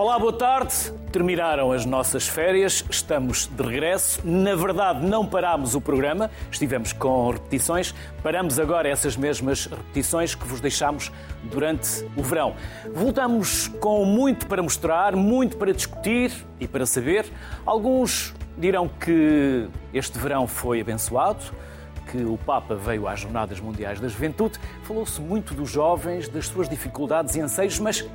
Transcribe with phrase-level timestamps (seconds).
[0.00, 0.74] Olá, boa tarde.
[1.12, 4.26] Terminaram as nossas férias, estamos de regresso.
[4.26, 7.94] Na verdade, não parámos o programa, estivemos com repetições.
[8.22, 12.56] Paramos agora essas mesmas repetições que vos deixámos durante o verão.
[12.94, 17.26] Voltamos com muito para mostrar, muito para discutir e para saber.
[17.66, 21.44] Alguns dirão que este verão foi abençoado,
[22.10, 24.58] que o Papa veio às Jornadas Mundiais da Juventude.
[24.82, 28.08] Falou-se muito dos jovens, das suas dificuldades e anseios, mas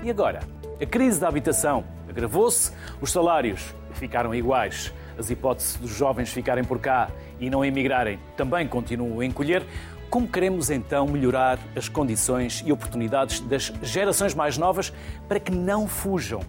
[0.00, 0.38] e agora?
[0.80, 6.80] A crise da habitação agravou-se, os salários ficaram iguais, as hipóteses dos jovens ficarem por
[6.80, 9.64] cá e não emigrarem também continuam a encolher.
[10.10, 14.92] Como queremos então melhorar as condições e oportunidades das gerações mais novas
[15.28, 16.40] para que não fujam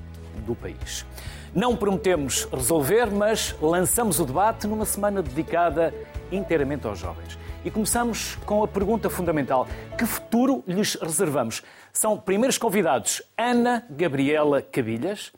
[0.44, 1.06] do país?
[1.54, 5.94] Não prometemos resolver, mas lançamos o debate numa semana dedicada
[6.32, 7.38] inteiramente aos jovens.
[7.64, 9.68] E começamos com a pergunta fundamental:
[9.98, 11.64] que futuro lhes reservamos?
[11.96, 15.32] São primeiros convidados Ana Gabriela Cabilhas.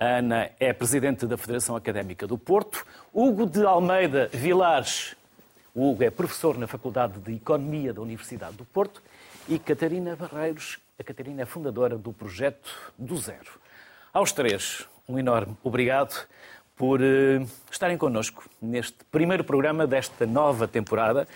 [0.00, 2.86] Ana é presidente da Federação Académica do Porto.
[3.12, 5.14] Hugo de Almeida Vilares.
[5.74, 9.02] O Hugo é professor na Faculdade de Economia da Universidade do Porto.
[9.46, 10.78] E Catarina Barreiros.
[10.98, 13.60] A Catarina é fundadora do projeto do Zero.
[14.10, 16.26] Aos três, um enorme obrigado
[16.74, 21.28] por uh, estarem connosco neste primeiro programa desta nova temporada.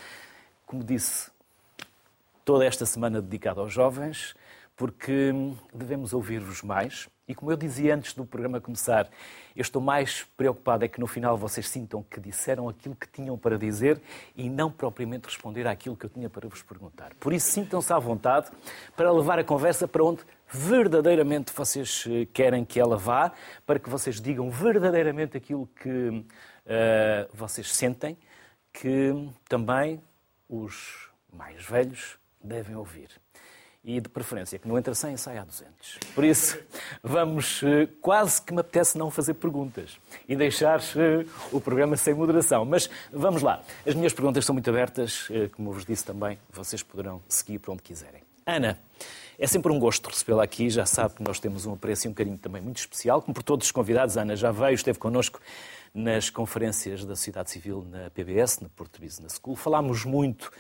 [0.65, 1.31] Como disse,
[2.43, 4.35] toda esta semana dedicada aos jovens
[4.83, 5.33] porque
[5.73, 7.09] devemos ouvir-vos mais.
[7.29, 9.09] E como eu dizia antes do programa começar,
[9.55, 13.39] eu estou mais preocupado é que no final vocês sintam que disseram aquilo que tinham
[13.39, 14.01] para dizer
[14.35, 17.15] e não propriamente responder àquilo que eu tinha para vos perguntar.
[17.21, 18.51] Por isso, sintam-se à vontade
[18.97, 23.31] para levar a conversa para onde verdadeiramente vocês eh, querem que ela vá,
[23.65, 26.25] para que vocês digam verdadeiramente aquilo que uh,
[27.33, 28.19] vocês sentem,
[28.73, 30.03] que também
[30.49, 33.22] os mais velhos devem ouvir
[33.85, 35.99] e de preferência que não entre 100 e saia a 200.
[36.15, 36.59] Por isso,
[37.03, 39.99] vamos, eh, quase que me apetece não fazer perguntas
[40.29, 42.65] e deixar eh, o programa sem moderação.
[42.65, 43.61] Mas vamos lá.
[43.85, 47.73] As minhas perguntas são muito abertas, eh, como vos disse também, vocês poderão seguir para
[47.73, 48.23] onde quiserem.
[48.47, 48.79] Ana,
[49.39, 52.15] é sempre um gosto recebê-la aqui, já sabe que nós temos um apreço e um
[52.15, 54.17] carinho também muito especial, como por todos os convidados.
[54.17, 55.41] Ana já veio, esteve connosco
[55.93, 59.57] nas conferências da sociedade civil na PBS, na Porto Business School.
[59.57, 60.53] Falámos muito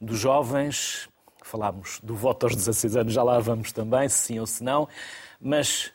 [0.00, 1.08] dos jovens,
[1.46, 4.88] Falámos do voto aos 16 anos, já lá vamos também, se sim ou se não.
[5.40, 5.92] Mas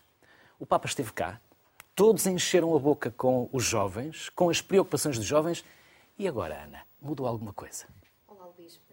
[0.60, 1.40] o Papa esteve cá,
[1.96, 5.64] todos encheram a boca com os jovens, com as preocupações dos jovens.
[6.18, 7.86] E agora, Ana, mudou alguma coisa?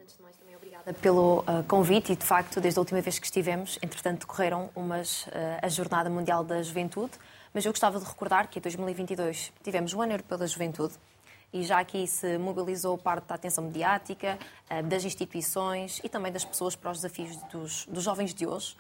[0.05, 3.19] Antes de mais, também obrigada pelo uh, convite e, de facto, desde a última vez
[3.19, 5.31] que estivemos, entretanto, decorreram umas, uh,
[5.63, 7.13] a Jornada Mundial da Juventude.
[7.55, 10.93] Mas eu gostava de recordar que em 2022 tivemos o Ano Europeu da Juventude,
[11.55, 14.37] e já aqui se mobilizou parte da atenção mediática,
[14.69, 18.77] eh, das instituições e também das pessoas para os desafios dos, dos jovens de hoje.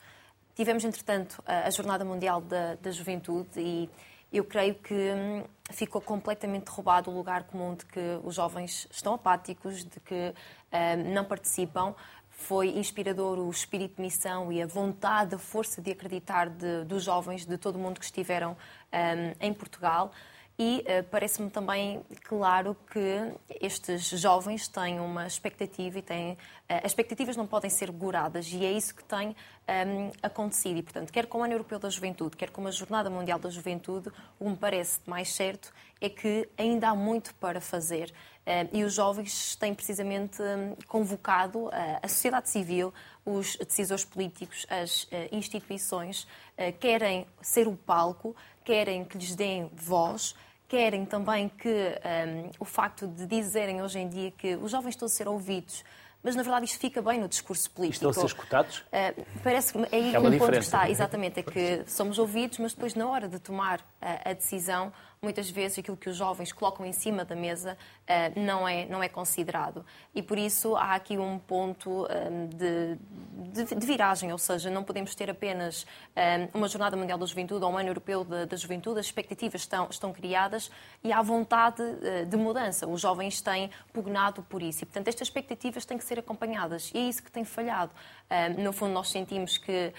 [0.56, 3.88] Tivemos, entretanto, a Jornada Mundial da, da Juventude e
[4.32, 9.14] eu creio que hum, ficou completamente roubado o lugar comum de que os jovens estão
[9.14, 10.34] apáticos, de que
[10.72, 11.94] hum, não participam.
[12.28, 17.04] Foi inspirador o espírito de missão e a vontade, a força de acreditar de, dos
[17.04, 18.56] jovens de todo o mundo que estiveram
[18.92, 20.10] hum, em Portugal.
[20.56, 26.32] E uh, parece-me também claro que estes jovens têm uma expectativa e têm.
[26.32, 29.34] Uh, as expectativas não podem ser goradas e é isso que tem um,
[29.66, 30.78] ehm, acontecido.
[30.78, 33.50] E, portanto, quer com o Ano Europeu da Juventude, quer com a Jornada Mundial da
[33.50, 38.12] Juventude, o que me parece mais certo é que ainda há muito para fazer.
[38.46, 41.68] Uh, e os jovens têm precisamente um, convocado
[42.00, 42.94] a sociedade civil,
[43.24, 46.28] os decisores políticos, as instituições,
[46.78, 50.34] querem ser o palco querem que lhes deem voz,
[50.66, 55.06] querem também que um, o facto de dizerem hoje em dia que os jovens estão
[55.06, 55.84] a ser ouvidos,
[56.22, 58.08] mas na verdade isto fica bem no discurso político.
[58.08, 58.78] Estão a ser escutados?
[58.78, 62.58] Uh, parece que é aí é um ponto que está, exatamente, é que somos ouvidos,
[62.58, 64.90] mas depois na hora de tomar a, a decisão
[65.24, 69.02] muitas vezes aquilo que os jovens colocam em cima da mesa uh, não, é, não
[69.02, 69.84] é considerado.
[70.14, 74.70] E por isso há aqui um ponto um, ehm, de, de, de, viragem, ou seja,
[74.70, 75.84] não podemos ter apenas
[76.16, 79.62] um, ehm, uma Jornada Mundial da Juventude ou um Ano Europeu da, Juventude, as expectativas
[79.62, 80.70] estão, estão criadas
[81.02, 82.86] e há vontade uh, de mudança.
[82.86, 86.98] Os jovens têm pugnado por isso e, portanto, estas expectativas têm que ser acompanhadas e
[86.98, 87.92] é isso que tem falhado.
[88.58, 89.92] No fundo, nós sentimos que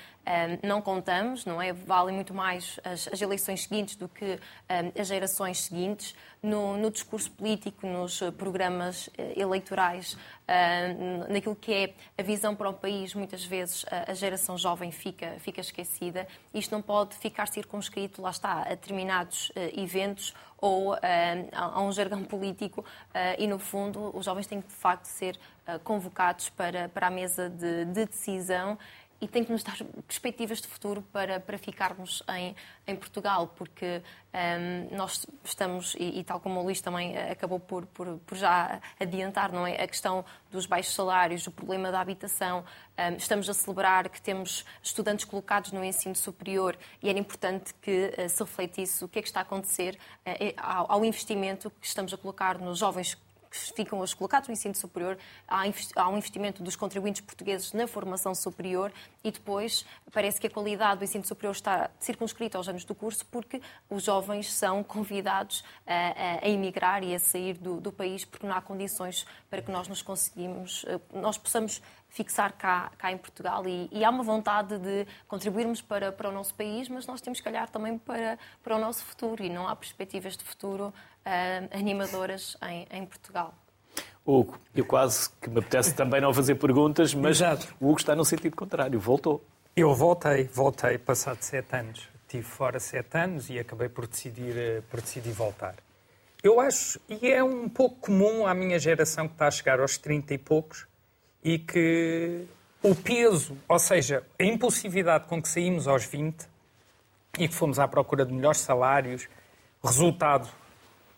[0.64, 1.72] não contamos, não é?
[1.72, 4.40] Valem muito mais as, as eleições seguintes do que
[5.00, 10.16] as gerações seguintes no, no discurso político, nos programas eh, eleitorais,
[10.48, 15.36] ah, naquilo que é a visão para o país, muitas vezes a geração jovem fica,
[15.40, 16.28] fica esquecida.
[16.54, 22.24] Isto não pode ficar circunscrito, lá está, a determinados eh, eventos ou a um jargão
[22.26, 22.84] político
[23.38, 25.38] e, no fundo, os jovens têm que, de facto, ser
[25.84, 28.78] convocados para, para a mesa de, de decisão
[29.22, 29.78] e tem que nos dar
[30.08, 34.02] perspectivas de futuro para, para ficarmos em, em Portugal, porque
[34.34, 38.82] um, nós estamos, e, e, tal como o Luís também acabou por, por, por, já
[39.00, 39.82] adiantar, não é?
[39.82, 42.64] A questão dos baixos salários, o problema da habitação.
[42.98, 48.14] Um, estamos a celebrar que temos estudantes colocados no ensino superior e era importante que
[48.18, 51.88] uh, se refletisse o que é que está a acontecer uh, ao, ao investimento que
[51.88, 53.18] estamos a colocar nos jovens
[53.76, 55.18] ficam os colocados no ensino superior,
[55.48, 58.92] há um investimento dos contribuintes portugueses na formação superior
[59.24, 63.26] e depois parece que a qualidade do ensino superior está circunscrita aos anos do curso
[63.28, 68.26] porque os jovens são convidados a, a, a emigrar e a sair do, do, país
[68.26, 71.82] porque não há condições para que nós nos conseguimos, eh, nós possamos
[72.16, 76.32] fixar cá, cá em Portugal e, e, há uma vontade de contribuirmos para, para o
[76.32, 79.68] nosso país, mas nós temos que olhar também para, para o nosso futuro e não
[79.68, 83.54] há perspectivas de futuro uh, animadoras em, em Portugal.
[84.26, 87.76] Hugo, eu quase que me apetece também não fazer perguntas, mas Exato.
[87.82, 89.46] o Hugo está no sentido contrário, voltou.
[89.76, 92.08] Eu voltei, voltei, passado sete anos.
[92.22, 95.76] Estive fora sete anos e acabei por decidir, eh, por decidir voltar.
[96.42, 99.98] Eu acho, e é um pouco comum à minha geração que está a chegar aos
[99.98, 100.88] 30 e poucos,
[101.46, 102.44] e que
[102.82, 106.48] o peso, ou seja, a impulsividade com que saímos aos 20
[107.38, 109.30] e que fomos à procura de melhores salários,
[109.84, 110.50] resultado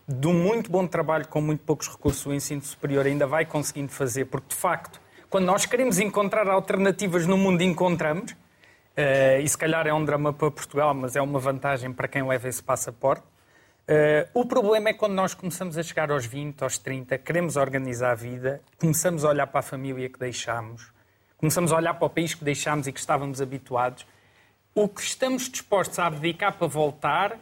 [0.06, 3.89] de um muito bom trabalho com muito poucos recursos, o ensino superior ainda vai conseguindo
[3.89, 8.31] fazer, porque de facto, quando nós queremos encontrar alternativas no mundo, encontramos.
[8.31, 12.27] Uh, e se calhar é um drama para Portugal, mas é uma vantagem para quem
[12.27, 13.24] leva esse passaporte.
[13.89, 18.12] Uh, o problema é quando nós começamos a chegar aos 20, aos 30, queremos organizar
[18.12, 20.92] a vida, começamos a olhar para a família que deixámos,
[21.38, 24.06] começamos a olhar para o país que deixámos e que estávamos habituados.
[24.75, 27.39] O que estamos dispostos a abdicar para voltar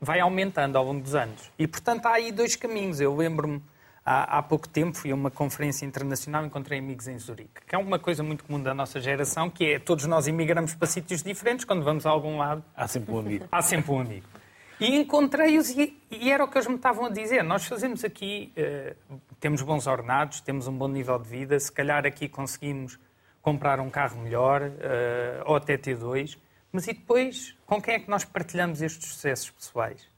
[0.00, 1.50] vai aumentando ao longo dos anos.
[1.58, 3.00] E, portanto, há aí dois caminhos.
[3.00, 3.60] Eu lembro-me,
[4.06, 7.74] há, há, pouco tempo, fui a uma conferência internacional e encontrei amigos em Zurique, que
[7.74, 11.20] é uma coisa muito comum da nossa geração, que é todos nós imigramos para sítios
[11.20, 12.64] diferentes, quando vamos a algum lado...
[12.76, 13.44] Há sempre um amigo.
[13.50, 14.39] Há sempre um amigo.
[14.80, 17.44] E encontrei-os e, e, era o que eles me estavam a dizer.
[17.44, 22.06] Nós fazemos aqui, uh, temos bons ordenados, temos um bom nível de vida, se calhar
[22.06, 22.98] aqui conseguimos
[23.42, 26.38] comprar um carro melhor, uh, ou até ter dois,
[26.72, 30.08] mas e depois, com quem é que nós partilhamos estes sucessos pessoais?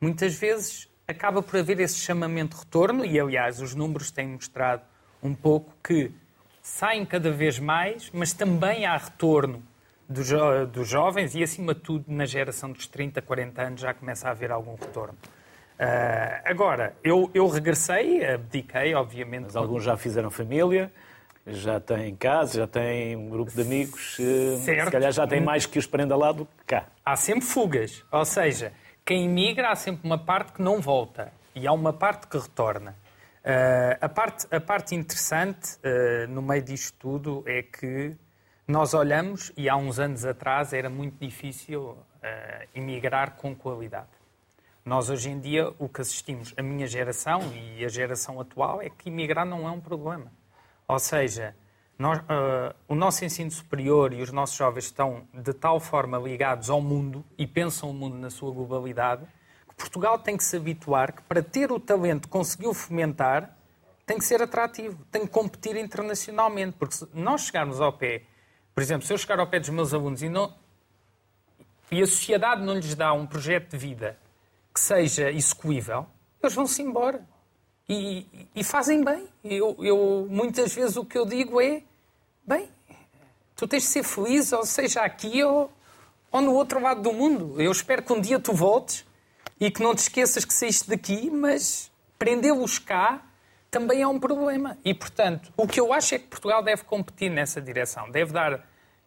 [0.00, 4.82] Muitas vezes acaba por haver esse chamamento de retorno, e aliás, os números têm mostrado
[5.22, 6.10] um pouco que
[6.62, 9.62] saem cada vez mais, mas também há retorno
[10.08, 13.94] dos, jo dos jovens e, acima de tudo, na geração dos 30, 40 anos já
[13.94, 15.16] começa a haver algum retorno.
[15.78, 19.44] Uh, agora, eu, eu regressei, abdiquei, obviamente.
[19.44, 20.90] Mas alguns já fizeram família?
[21.46, 24.86] já tem casa, já tem um grupo de amigos, eh, certo.
[24.86, 26.86] se calhar já tem mais que os prenda lá do que cá.
[27.04, 28.72] Há sempre fugas, ou seja,
[29.04, 32.96] quem emigra há sempre uma parte que não volta e há uma parte que retorna.
[33.44, 38.16] Uh, a, parte, a parte interessante uh, no meio disto tudo é que
[38.66, 41.96] nós olhamos e há uns anos atrás era muito difícil uh,
[42.74, 44.08] emigrar com qualidade.
[44.84, 48.90] Nós hoje em dia o que assistimos, a minha geração e a geração atual, é
[48.90, 50.32] que emigrar não é um problema.
[50.88, 51.54] Ou seja,
[51.96, 56.68] nós, uh, o nosso ensino superior e os nossos jovens estão de tal forma ligados
[56.68, 59.26] ao mundo e pensam o mundo na sua globalidade
[59.68, 63.56] que Portugal tem que se habituar que para ter o talento que conseguiu fomentar
[64.04, 68.22] tem que ser atrativo, tem que competir internacionalmente, porque se nós chegarmos ao pé,
[68.76, 70.52] por exemplo, se eu chegar ao pé dos meus alunos e, não,
[71.90, 74.18] e a sociedade não lhes dá um projeto de vida
[74.74, 76.06] que seja execuível,
[76.42, 77.26] eles vão-se embora.
[77.88, 79.26] E, e fazem bem.
[79.42, 81.84] Eu, eu, muitas vezes o que eu digo é:
[82.46, 82.68] bem,
[83.56, 85.72] tu tens de ser feliz, ou seja, aqui ou,
[86.30, 87.58] ou no outro lado do mundo.
[87.58, 89.06] Eu espero que um dia tu voltes
[89.58, 93.24] e que não te esqueças que saíste daqui, mas prendê-los cá
[93.70, 94.76] também é um problema.
[94.84, 98.10] E, portanto, o que eu acho é que Portugal deve competir nessa direção.
[98.10, 98.66] Deve dar.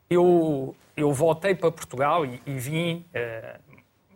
[0.10, 3.06] Eu, eu voltei para Portugal e, e vim,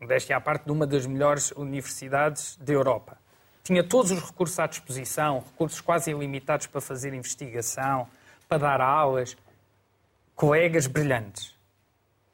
[0.01, 3.17] uh, deste à parte, de uma das melhores universidades da Europa
[3.63, 8.07] tinha todos os recursos à disposição, recursos quase ilimitados para fazer investigação,
[8.47, 9.37] para dar aulas,
[10.35, 11.55] colegas brilhantes.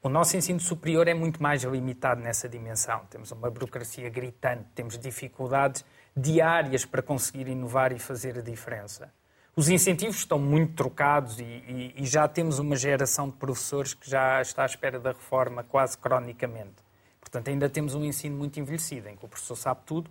[0.02, 3.06] O nosso ensino superior é muito mais limitado nessa dimensão.
[3.12, 5.86] Temos uma burocracia gritante, temos dificuldades
[6.16, 9.12] diárias para conseguir inovar e fazer a diferença.
[9.56, 14.10] Os incentivos estão muito trocados e, e, e já temos uma geração de professores que
[14.10, 16.76] já está à espera da reforma quase cronicamente.
[17.20, 20.10] Portanto, ainda temos um ensino muito envelhecido, em que o professor sabe tudo,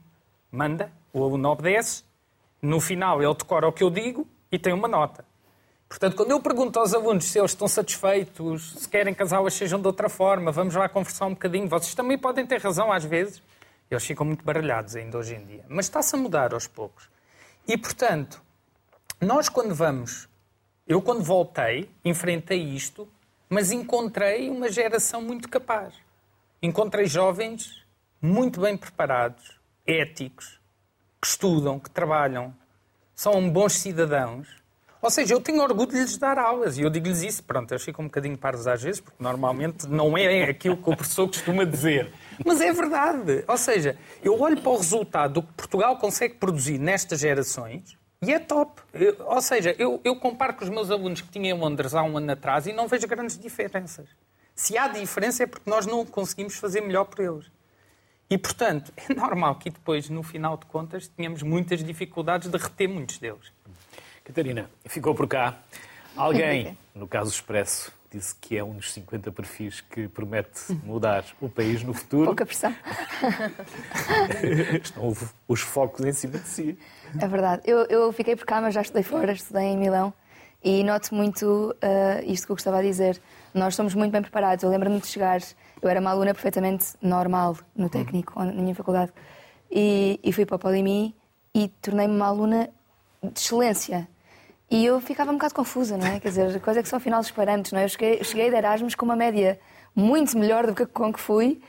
[0.53, 2.05] manda, o aluno obedece,
[2.61, 5.25] no final ele decora o que eu digo e tem uma nota.
[5.89, 9.55] Portanto, quando eu pergunto aos alunos se eles estão satisfeitos, se querem que as aulas
[9.55, 13.05] sejam de outra forma, vamos lá conversar um bocadinho, vocês também podem ter razão às
[13.05, 13.43] vezes,
[13.91, 15.65] eles ficam muito baralhados ainda hoje em dia.
[15.69, 17.09] Mas está-se a mudar aos poucos.
[17.67, 18.43] E, portanto,
[19.21, 20.29] nós quando vamos,
[20.87, 23.09] eu quando voltei, enfrentei isto
[23.49, 25.95] mas encontrei uma geração muito capaz.
[26.63, 27.85] Encontrei jovens
[28.21, 30.61] muito bem preparados, éticos,
[31.21, 32.55] que estudam, que trabalham,
[33.15, 34.49] são bons cidadãos.
[35.01, 37.43] Ou seja, eu tenho orgulho de lhes dar aulas e eu digo-lhes isso.
[37.45, 40.97] Pronto, eu fico um bocadinho paros às vezes, porque normalmente não é aquilo que o
[40.97, 42.13] professor costuma dizer.
[42.45, 43.45] Mas é verdade.
[43.47, 48.33] Ou seja, eu olho para o resultado do que Portugal consegue produzir nestas gerações e
[48.33, 48.81] é top.
[48.93, 52.03] Eu, ou seja, eu, eu comparo com os meus alunos que tinham em Londres há
[52.03, 54.09] um ano atrás e não vejo grandes diferenças.
[54.55, 57.47] Se há diferença é porque nós não conseguimos fazer melhor por eles.
[58.31, 62.89] E, portanto, é normal que depois, no final de contas, tenhamos muitas dificuldades de reter
[62.89, 63.53] muitos deles.
[64.25, 65.57] Catarina, ficou por cá.
[66.15, 71.49] Alguém, no caso Expresso, disse que é um dos 50 perfis que promete mudar o
[71.49, 72.27] país no futuro.
[72.27, 72.75] Pouca pressão.
[74.83, 75.13] Estão
[75.47, 76.79] os focos em cima de si.
[77.21, 77.63] É verdade.
[77.65, 80.13] Eu, eu fiquei por cá, mas já estudei fora, estudei em Milão
[80.63, 83.21] e noto muito uh, isto que eu gostava de dizer.
[83.55, 84.63] Nós somos muito bem preparados.
[84.63, 85.41] Eu lembro-me de chegar,
[85.81, 89.13] eu era uma aluna perfeitamente normal no técnico, na minha faculdade,
[89.71, 91.15] e, e fui para o Polimi
[91.55, 92.71] e tornei-me uma aluna
[93.23, 94.09] de excelência.
[94.71, 96.21] E eu ficava um bocado confusa, não é?
[96.21, 97.85] Quer dizer, coisa que são afinal dos parâmetros, não é?
[97.85, 99.59] Eu cheguei, cheguei de Erasmus com uma média
[99.95, 101.61] muito melhor do que com que fui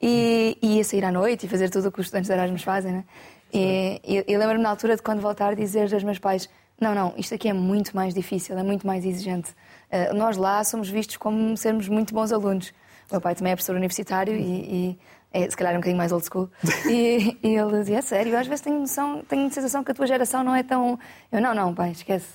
[0.00, 2.62] e, e ia sair à noite e fazer tudo o que os estudantes de Erasmus
[2.62, 3.04] fazem, não é?
[3.52, 6.48] E, e, e lembro-me na altura de quando voltar dizer aos meus pais:
[6.80, 9.50] não, não, isto aqui é muito mais difícil, é muito mais exigente.
[9.90, 12.70] Uh, nós lá somos vistos como sermos muito bons alunos.
[13.08, 14.98] O meu pai também é professor universitário e, e
[15.34, 16.48] é, se calhar é um bocadinho mais old school.
[16.88, 19.94] E, e ele dizia, é sério, às vezes tenho, noção, tenho a sensação que a
[19.94, 20.98] tua geração não é tão...
[21.32, 22.28] Eu, não, não, pai, esquece.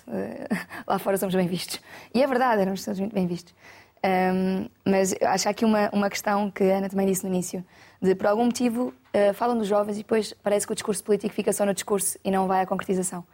[0.85, 1.79] Lá fora somos bem vistos.
[2.13, 3.55] E é verdade, éramos todos muito bem vistos.
[4.03, 7.63] Um, mas acho que aqui uma, uma questão que a Ana também disse no início,
[8.01, 11.33] de por algum motivo uh, falam dos jovens e depois parece que o discurso político
[11.33, 13.25] fica só no discurso e não vai à concretização.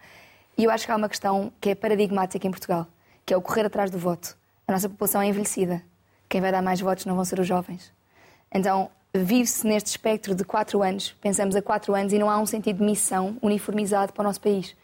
[0.57, 2.87] E eu acho que há uma questão que é paradigmática em Portugal,
[3.25, 4.37] que é o correr atrás do voto.
[4.67, 5.81] A nossa população é envelhecida.
[6.27, 7.93] Quem vai dar mais votos não vão ser os jovens.
[8.51, 12.45] Então, vive-se neste espectro de quatro anos, pensamos a quatro anos, e não há um
[12.45, 14.75] sentido de missão uniformizado para o nosso país.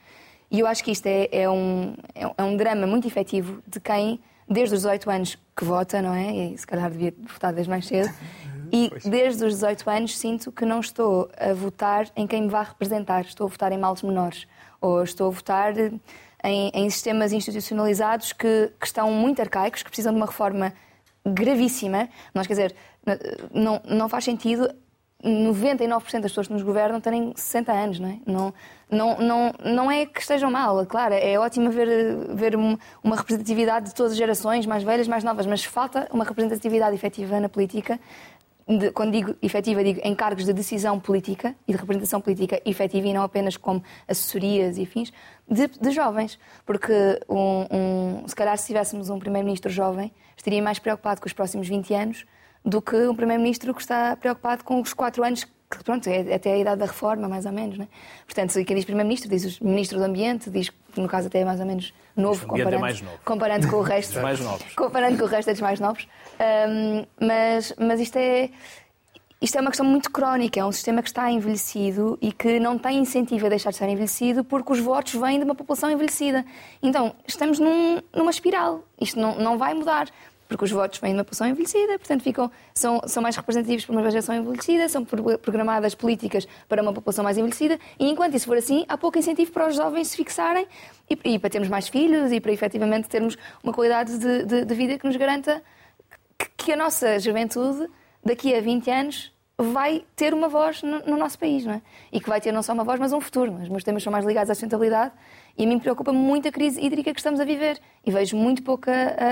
[0.50, 4.20] E eu acho que isto é, é, um, é um drama muito efetivo de quem,
[4.48, 6.32] desde os 18 anos que vota, não é?
[6.32, 8.14] E se calhar devia votar desde mais cedo.
[8.74, 12.64] E desde os 18 anos sinto que não estou a votar em quem me vai
[12.64, 14.48] representar, estou a votar em males menores.
[14.80, 20.14] Ou estou a votar em, em sistemas institucionalizados que, que estão muito arcaicos, que precisam
[20.14, 20.74] de uma reforma
[21.26, 22.08] gravíssima.
[22.34, 22.76] Nós, quer dizer,
[23.54, 24.70] não, não faz sentido
[25.24, 28.20] 99% das pessoas que nos governam terem 60 anos, não é?
[28.26, 28.54] Não,
[28.90, 31.88] não, não, não é que estejam mal, claro, é ótimo ver,
[32.36, 36.96] ver uma representatividade de todas as gerações, mais velhas, mais novas, mas falta uma representatividade
[36.96, 38.00] efetiva na política.
[38.68, 43.08] De, quando digo efetiva, digo em cargos de decisão política e de representação política efetiva
[43.08, 45.12] e não apenas como assessorias e fins,
[45.50, 46.40] de, de jovens.
[46.66, 46.94] Porque,
[47.28, 51.68] um, um, se calhar, se tivéssemos um primeiro-ministro jovem, estaria mais preocupado com os próximos
[51.68, 52.26] 20 anos
[52.64, 56.54] do que um Primeiro-Ministro que está preocupado com os quatro anos, que pronto, é até
[56.54, 57.78] a idade da reforma, mais ou menos.
[57.78, 57.88] Né?
[58.26, 61.46] Portanto, quem diz Primeiro-Ministro diz o Ministro do Ambiente, diz que no caso até é
[61.46, 63.20] mais ou menos novo, é comparando, é mais novo.
[63.24, 64.20] comparando com o resto.
[64.22, 64.74] mais novos.
[64.76, 66.08] Comparando com o resto dos mais novos.
[66.70, 68.50] Um, mas, mas isto é.
[69.42, 72.78] Isto é uma questão muito crónica, é um sistema que está envelhecido e que não
[72.78, 76.46] tem incentivo a deixar de estar envelhecido porque os votos vêm de uma população envelhecida.
[76.80, 78.84] Então, estamos num, numa espiral.
[79.00, 80.10] Isto não, não vai mudar
[80.52, 83.94] porque os votos vêm de uma população envelhecida, portanto ficam, são, são mais representativos para
[83.94, 88.58] uma geração envelhecida, são programadas políticas para uma população mais envelhecida, e enquanto isso for
[88.58, 90.68] assim, há pouco incentivo para os jovens se fixarem
[91.10, 94.76] e, e para termos mais filhos e para efetivamente termos uma qualidade de, de, de
[94.76, 95.64] vida que nos garanta
[96.38, 97.88] que, que, a nossa juventude,
[98.22, 101.82] daqui a 20 anos, vai ter uma voz no, no, nosso país, não é?
[102.12, 103.54] E que vai ter não só uma voz, mas um futuro.
[103.54, 105.14] Os meus temas são mais ligados à sustentabilidade
[105.58, 108.64] e a mim preocupa muito a crise hídrica que estamos a viver e vejo muito
[108.64, 108.92] pouca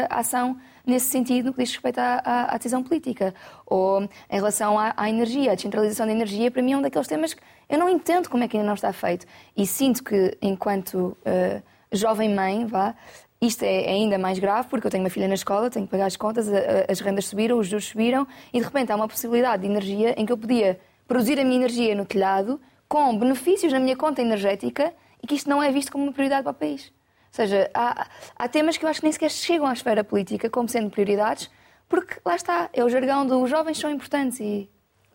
[0.10, 0.58] a, ação
[0.90, 3.34] nesse sentido no que diz respeito à, à, à decisão política.
[3.66, 7.08] Ou em relação à, à, energia, a descentralização da energia, para mim é um daqueles
[7.08, 9.26] temas que eu não entendo como é que ainda não está feito.
[9.56, 12.96] E sinto que, enquanto uh, jovem mãe, vá,
[13.42, 16.08] isto é ainda mais grave porque eu tenho uma filha na escola, tenho que pagar
[16.08, 16.48] as contas,
[16.90, 20.26] as rendas subiram, os juros subiram e de repente há uma possibilidade de energia em
[20.26, 24.94] que eu podia produzir a minha energia no telhado com benefícios na minha conta energética
[25.24, 26.92] e que isto não é visto como uma prioridade para o país.
[27.32, 30.68] Seja, há, há temas que eu acho que nem sequer chegam à esfera política como
[30.68, 31.50] sendo prioridades,
[31.88, 34.70] porque lá está, é o jargão do os jovens são importantes e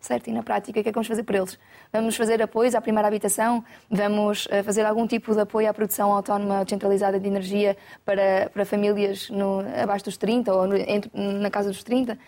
[0.05, 0.29] certo?
[0.29, 1.59] E na prática, o que é que vamos fazer por eles?
[1.93, 3.65] Vamos fazer apoios à primeira habitação?
[3.91, 8.65] Vamos eh, fazer algum tipo de apoio à produção autónoma descentralizada de energia para, para
[8.65, 12.19] famílias no, abaixo dos 30 ou no, entre, na casa dos 30?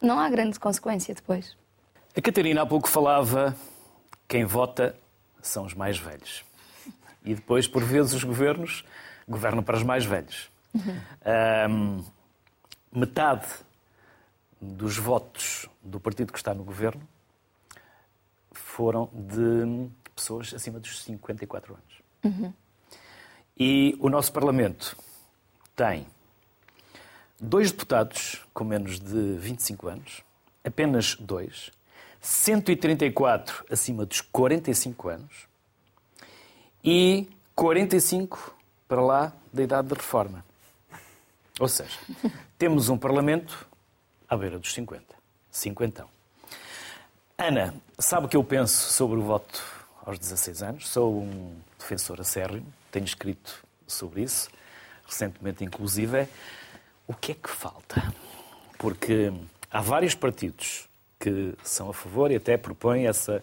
[0.00, 1.56] Não há grande consequência depois.
[2.16, 3.56] A Catarina há pouco falava
[4.28, 4.94] quem vota
[5.42, 6.44] são os mais velhos.
[7.24, 8.84] E depois, por vezes, os governos
[9.28, 10.50] governam para os mais velhos.
[10.74, 11.00] Uhum.
[11.70, 12.04] Um,
[12.92, 13.46] metade
[14.60, 17.06] dos votos do partido que está no governo
[18.52, 22.02] foram de pessoas acima dos 54 anos.
[22.24, 22.52] Uhum.
[23.58, 24.96] E o nosso Parlamento
[25.76, 26.06] tem
[27.40, 30.22] dois deputados com menos de 25 anos,
[30.64, 31.70] apenas dois,
[32.20, 35.46] 134 acima dos 45 anos
[36.82, 38.53] e 45
[38.88, 40.44] para lá da idade de reforma.
[41.60, 41.98] Ou seja,
[42.58, 43.66] temos um Parlamento
[44.28, 45.04] à beira dos 50.
[45.50, 46.06] 50.
[47.38, 49.62] Ana, sabe o que eu penso sobre o voto
[50.04, 50.88] aos 16 anos?
[50.88, 54.50] Sou um defensor acérrimo, tenho escrito sobre isso,
[55.06, 56.28] recentemente inclusive.
[57.06, 58.12] O que é que falta?
[58.78, 59.32] Porque
[59.70, 60.88] há vários partidos
[61.18, 63.42] que são a favor e até propõem essa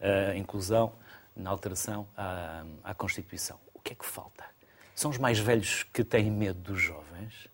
[0.00, 0.92] uh, inclusão
[1.36, 3.58] na alteração à, à Constituição.
[3.72, 4.44] O que é que falta?
[4.94, 7.48] São os mais velhos que têm medo dos jovens?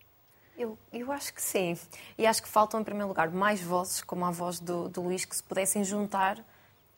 [0.56, 1.76] Eu, eu acho que sim.
[2.18, 5.24] E acho que faltam, em primeiro lugar, mais vozes, como a voz do, do Luís,
[5.24, 6.38] que se pudessem juntar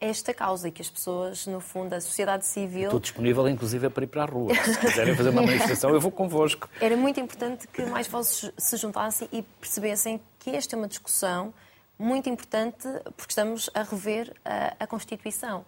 [0.01, 2.87] a esta causa e que as pessoas, no fundo, a sociedade civil.
[2.87, 4.53] Estou disponível, inclusive, para ir para a rua.
[4.65, 6.69] Se quiserem fazer uma manifestação, eu vou convosco.
[6.81, 11.55] Era muito importante que mais vozes se juntassem e percebessem que esta é uma discussão
[11.97, 15.65] muito importante porque estamos a rever a, a Constituição.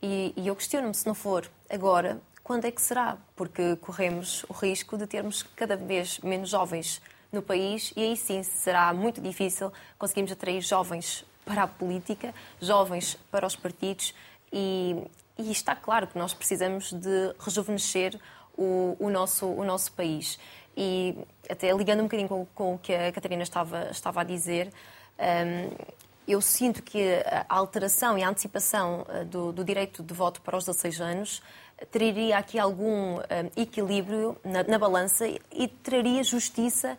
[0.00, 3.18] E, e eu questiono-me se não for agora, quando é que será?
[3.36, 8.42] Porque corremos o risco de termos cada vez menos jovens no país e aí sim
[8.42, 14.14] será muito difícil conseguirmos atrair jovens para a política, jovens para os partidos
[14.52, 14.96] e,
[15.38, 18.18] e está claro que nós precisamos de rejuvenescer
[18.56, 20.38] o, o, nosso, o nosso país.
[20.76, 21.16] E
[21.48, 24.72] até ligando um bocadinho com, com o que a Catarina estava, estava a dizer,
[25.18, 30.40] um, eu sinto que a alteração e a antecipação uh, do, do, direito de voto
[30.40, 31.42] para os 16 anos
[31.90, 33.20] traria aqui algum um,
[33.56, 36.96] equilíbrio na, na balança e traria justiça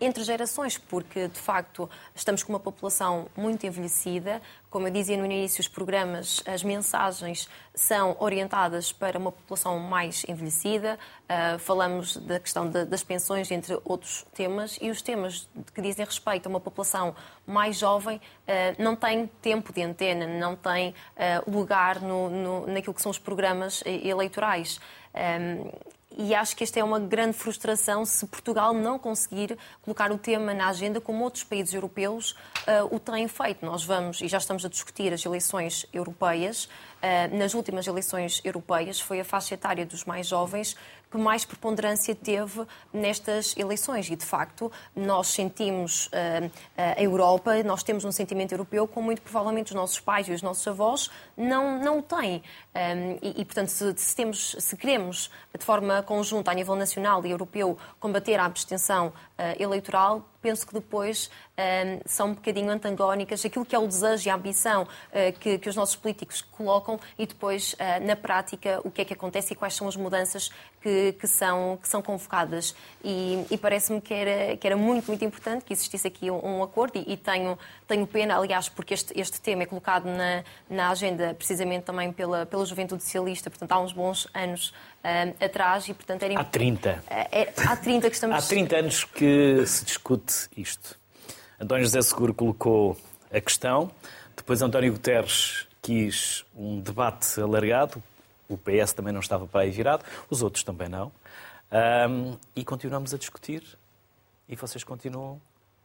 [0.00, 4.42] entre gerações, porque de facto estamos com uma população muito envelhecida.
[4.68, 10.24] Como eu dizia no início, os programas, as mensagens são orientadas para uma população mais
[10.28, 10.98] envelhecida.
[11.24, 16.46] Uh, falamos da questão das pensões, entre outros temas, e os temas que dizem respeito
[16.46, 17.14] a uma população
[17.46, 22.94] mais jovem uh, não têm tempo de antena, não têm uh, lugar no, no, naquilo
[22.94, 24.80] que são os programas eleitorais.
[25.14, 25.70] Um,
[26.16, 30.54] e acho que esta é uma grande frustração se Portugal não conseguir colocar o tema
[30.54, 33.66] na agenda como outros países europeus uh, o têm feito.
[33.66, 39.00] Nós vamos, e já estamos a discutir as eleições europeias, uh, nas últimas eleições europeias
[39.00, 40.76] foi a faixa etária dos mais jovens
[41.14, 44.10] que mais preponderância teve nestas eleições.
[44.10, 49.22] E, de facto, nós sentimos uh, a Europa, nós temos um sentimento europeu como muito
[49.22, 52.42] provavelmente os nossos pais e os nossos avós não, não o têm.
[52.74, 57.24] Um, e, e, portanto, se, se, temos, se queremos, de forma conjunta, a nível nacional
[57.24, 63.42] e europeu, combater a abstenção uh, eleitoral, penso que depois um, são um bocadinho antagónicas
[63.46, 67.00] aquilo que é o desejo e a ambição uh, que, que, os nossos políticos colocam
[67.18, 70.50] e depois, uh, na prática, o que é que acontece e quais são as mudanças
[70.82, 72.74] que, que são, que são convocadas.
[73.02, 76.62] E, e parece-me que era, que era muito, muito importante que existisse aqui um, um
[76.62, 80.90] acordo e, e, tenho, tenho pena, aliás, porque este, este tema é colocado na, na
[80.90, 84.74] agenda precisamente também pela, pela Juventude Socialista, portanto, há uns bons anos
[85.40, 86.40] atrás e, portanto, era...
[86.40, 87.04] Há 30.
[87.08, 88.36] É, é, há 30 que estamos...
[88.36, 90.98] Há 30 anos que se discute isto.
[91.60, 92.96] António José Seguro colocou
[93.32, 93.90] a questão,
[94.36, 98.02] depois António Guterres quis um debate alargado,
[98.48, 101.12] o PS também não estava para aí virado, os outros também não.
[102.08, 103.62] Um, e continuamos a discutir
[104.48, 105.40] e vocês continuam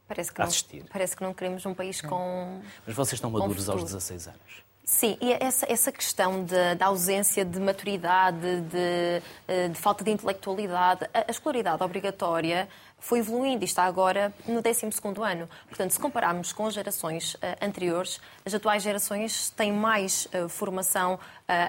[0.07, 0.85] parece que a não, assistir.
[0.91, 2.61] Parece que não queremos um país com.
[2.85, 4.68] Mas vocês estão maduros aos 16 anos.
[4.89, 10.09] Sim, e essa, essa questão de, da ausência de maturidade, de, eh, de, falta de
[10.09, 14.87] intelectualidade, a, a escolaridade obrigatória foi evoluindo e está agora no 12
[15.23, 15.47] ano.
[15.67, 21.13] Portanto, se compararmos com as gerações uh, anteriores, as atuais gerações têm mais uh, formação
[21.13, 21.19] uh,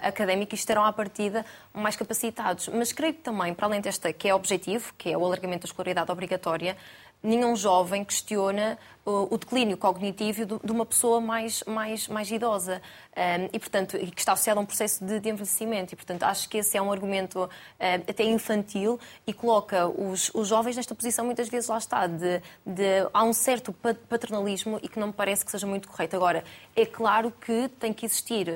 [0.02, 2.68] académica e estarão à partida mais capacitados.
[2.68, 5.66] Mas creio que também, para além desta que é objetivo, que é o alargamento da
[5.66, 6.74] escolaridade obrigatória,
[7.22, 12.82] nenhum jovem questiona o declínio cognitivo de uma pessoa mais, mais, mais idosa
[13.52, 15.94] e, portanto, que está associado a um processo de, envelhecimento.
[15.94, 17.48] E, portanto, acho que esse é um argumento
[18.08, 23.08] até infantil e coloca os, os jovens nesta posição, muitas vezes, lá está, de, de,
[23.12, 23.72] há um certo
[24.08, 26.16] paternalismo e que não me parece que seja muito correto.
[26.16, 26.44] Agora,
[26.76, 28.48] é claro que tem que existir,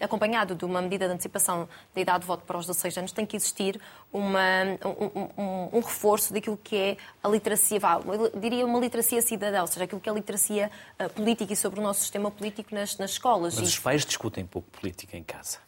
[0.00, 3.24] acompanhado de uma medida de antecipação da idade de voto para os 16 anos, tem
[3.24, 3.80] que existir
[4.12, 4.40] uma,
[4.84, 7.98] um, um, um reforço daquilo que é a literacia, vá,
[8.38, 11.80] diria uma literacia cidadã, ou seja, aquilo que é a literacia uh, política e sobre
[11.80, 13.54] o nosso sistema político nas, nas escolas.
[13.54, 15.58] Mas os pais discutem pouco política em casa.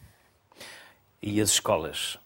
[1.21, 2.19] E as escolas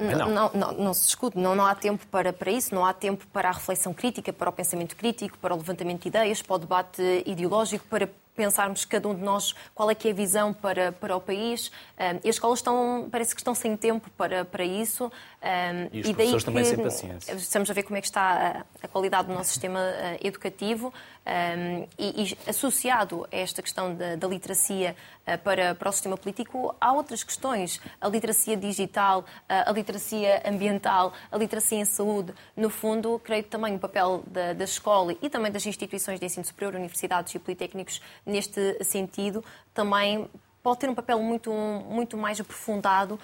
[0.00, 0.28] não.
[0.28, 3.26] Não, não, não, se discute, não, não há tempo para, para isso, não há tempo
[3.32, 6.58] para a reflexão crítica, para o pensamento crítico, para o levantamento de ideias, para o
[6.58, 10.92] debate ideológico, para pensarmos cada um de nós qual é que é a visão para,
[10.92, 11.72] para o país.
[11.98, 15.10] Um, e as escolas estão, parece que estão sem tempo para, para isso.
[15.42, 17.32] Um, e os e professores também sem paciência.
[17.34, 20.92] Estamos a ver como é que está a, a qualidade do nosso sistema uh, educativo
[21.26, 24.96] um, e, e, associado a esta questão da, da literacia
[25.26, 27.80] uh, para, para o sistema político, há outras questões.
[28.00, 32.32] A literacia digital, uh, a literacia ambiental, a literacia em saúde.
[32.56, 36.26] No fundo, creio que também o papel da, da escola e também das instituições de
[36.26, 40.28] ensino superior, universidades e politécnicos, neste sentido, também
[40.62, 43.18] pode ter um papel muito, muito mais aprofundado uh,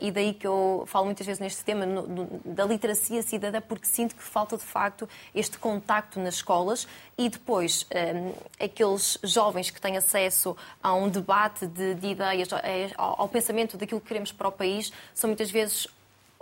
[0.00, 3.86] e daí que eu falo muitas vezes neste tema no, no, da literacia cidadã, porque
[3.86, 6.88] sinto que falta de facto este contacto nas escolas
[7.18, 12.48] e depois um, eh, aqueles jovens que têm acesso a um debate de, de ideias,
[12.96, 15.86] ao, ao pensamento daquilo que queremos para o país, são muitas vezes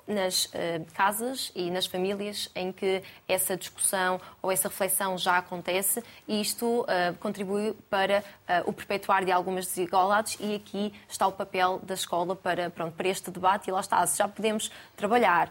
[0.07, 0.51] nas uh,
[0.95, 6.03] casas e nas famílias em que essa discussão ou essa reflexão já acontece.
[6.29, 10.37] E isto uh, contribui para uh, o perpetuar de algumas desigualdades.
[10.41, 13.69] E aqui está o papel da escola para, pronto, para este debate.
[13.69, 15.51] E lá está, se já podemos trabalhar,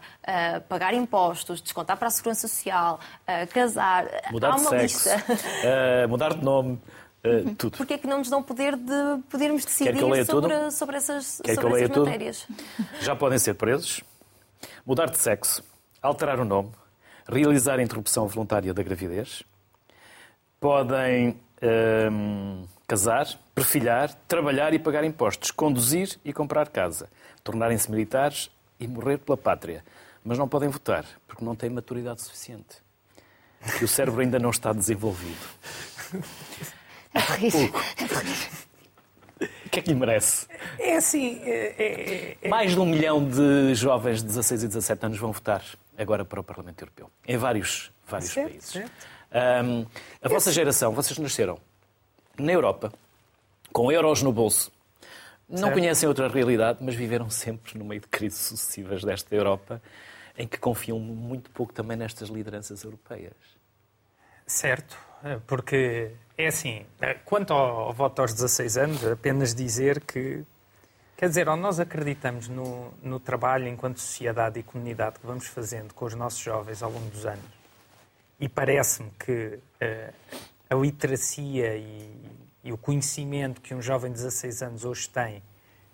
[0.69, 2.99] pagar impostos, descontar para a segurança social,
[3.53, 5.09] casar, mudar há uma de sexo,
[6.07, 6.79] mudar de nome.
[7.25, 7.77] Uh, tudo.
[7.77, 11.81] Porque é que não nos dão poder de podermos decidir sobre, sobre essas, Quer sobre
[11.81, 12.47] essas matérias?
[12.99, 14.03] Já podem ser presos,
[14.85, 15.63] mudar de sexo,
[16.01, 16.71] alterar o nome,
[17.27, 19.43] realizar a interrupção voluntária da gravidez,
[20.59, 21.37] podem
[22.11, 27.09] hum, casar, perfilhar, trabalhar e pagar impostos, conduzir e comprar casa,
[27.43, 28.49] tornarem-se militares
[28.79, 29.83] e morrer pela pátria.
[30.23, 32.81] Mas não podem votar, porque não têm maturidade suficiente.
[33.81, 35.47] E o cérebro ainda não está desenvolvido.
[37.15, 37.69] É terrível
[39.73, 40.47] que é que lhe merece?
[40.79, 41.41] É assim.
[41.43, 42.47] É, é, é...
[42.47, 45.63] Mais de um milhão de jovens de 16 e 17 anos vão votar
[45.97, 48.69] agora para o Parlamento Europeu, em vários, vários certo, países.
[48.69, 48.91] Certo.
[49.65, 49.85] Um,
[50.21, 51.57] a vossa geração, vocês nasceram
[52.37, 52.93] na Europa,
[53.71, 54.71] com euros no bolso.
[55.49, 55.73] Não certo.
[55.73, 59.81] conhecem outra realidade, mas viveram sempre no meio de crises sucessivas desta Europa,
[60.37, 63.33] em que confiam muito pouco também nestas lideranças europeias.
[64.45, 64.97] Certo,
[65.47, 70.43] porque é assim, eh, quanto ao voto aos 16 anos, apenas dizer que,
[71.15, 75.93] quer dizer, ou nós acreditamos no, no trabalho enquanto sociedade e comunidade que vamos fazendo
[75.93, 77.45] com os nossos jovens ao longo dos anos,
[78.39, 80.13] e parece-me que uh,
[80.69, 82.29] a literacia e,
[82.63, 85.41] e o conhecimento que um jovem de 16 anos hoje tem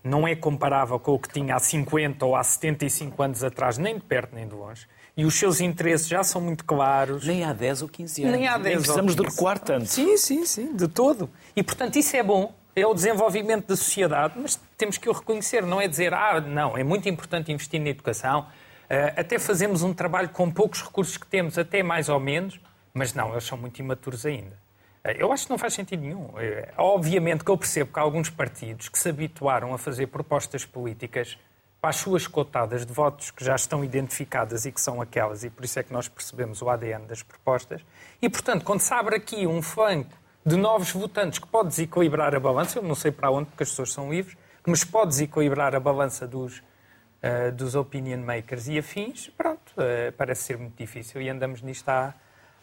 [0.04, 3.96] não é comparável com o que tinha há 50 ou há 75 anos atrás, nem
[3.96, 4.88] de perto nem de longe
[5.20, 7.28] e os seus interesses já são muito claros.
[7.28, 8.40] Nem há 10 ou 15 anos.
[8.40, 9.86] Nem há 10 Nem precisamos de recuar tanto.
[9.86, 11.30] Sim, sim, sim, de todo.
[11.54, 12.56] E, portanto, isso é bom.
[12.74, 15.62] É o desenvolvimento da sociedade, mas temos que o reconhecer.
[15.64, 18.48] Não é dizer, ah, não, é muito importante investir na educação.
[18.90, 22.58] Eh, até fazemos um trabalho com poucos recursos que temos, até mais ou menos,
[22.94, 24.58] mas não, eles são muito imaturos ainda.
[25.04, 26.30] Eh, eu acho que não faz sentido nenhum.
[26.38, 30.64] Eh, obviamente que eu percebo que há alguns partidos que se habituaram a fazer propostas
[30.64, 31.38] políticas
[31.82, 35.50] para as suas cotadas de votos que já estão identificadas e que são aquelas, e
[35.50, 37.82] por isso é que nós percebemos o ADN das propostas.
[38.22, 42.40] E, portanto, quando se abre aqui um flanco de novos votantes que pode desequilibrar a
[42.40, 45.80] balança, eu não sei para onde, porque as pessoas são livres, mas pode desequilibrar a
[45.80, 51.30] balança dos, uh, dos opinion makers e afins, pronto, uh, parece ser muito difícil e
[51.30, 52.14] andamos nisto há,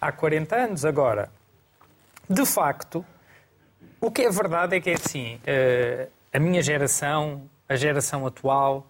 [0.00, 0.84] há 40 anos.
[0.84, 1.30] Agora,
[2.28, 3.04] de facto,
[3.98, 8.86] o que é verdade é que é assim, uh, a minha geração, a geração atual,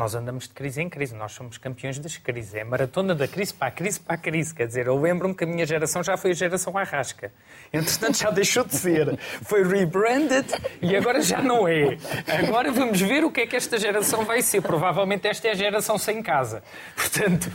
[0.00, 2.54] nós andamos de crise em crise, nós somos campeões das crises.
[2.54, 4.54] É a maratona da crise para a crise para a crise.
[4.54, 7.30] Quer dizer, eu lembro-me que a minha geração já foi a geração arrasca.
[7.70, 9.18] Entretanto, já deixou de ser.
[9.42, 10.46] Foi rebranded
[10.80, 11.98] e agora já não é.
[12.26, 14.62] Agora vamos ver o que é que esta geração vai ser.
[14.62, 16.62] Provavelmente esta é a geração sem casa.
[16.96, 17.52] Portanto,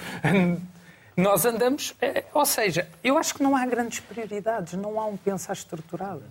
[1.17, 1.95] nós andamos.
[1.99, 6.21] Eh, ou seja, eu acho que não há grandes prioridades, não há um pensar estruturado.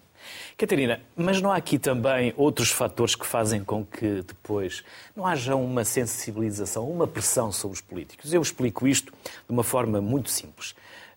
[0.56, 4.84] Catarina, mas não há aqui também outros fatores que fazem com que depois
[5.14, 8.32] não haja uma sensibilização, uma pressão sobre os políticos?
[8.32, 10.74] Eu explico isto de uma forma muito simples.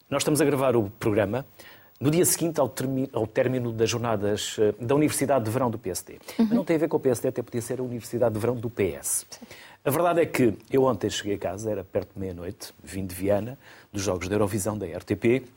[0.09, 1.45] Nós estamos a gravar o programa
[1.99, 2.73] no dia seguinte ao,
[3.11, 6.13] ao término das jornadas eh, da Universidade de Verão do PSD.
[6.13, 6.45] Uhum.
[6.45, 8.55] Mas não tem a ver com o PSD, até podia ser a Universidade de Verão
[8.55, 9.25] do PS.
[9.83, 13.15] A verdade é que eu ontem cheguei a casa, era perto de meia-noite, vim de
[13.15, 13.57] Viana,
[13.91, 15.47] dos Jogos da Eurovisão da RTP,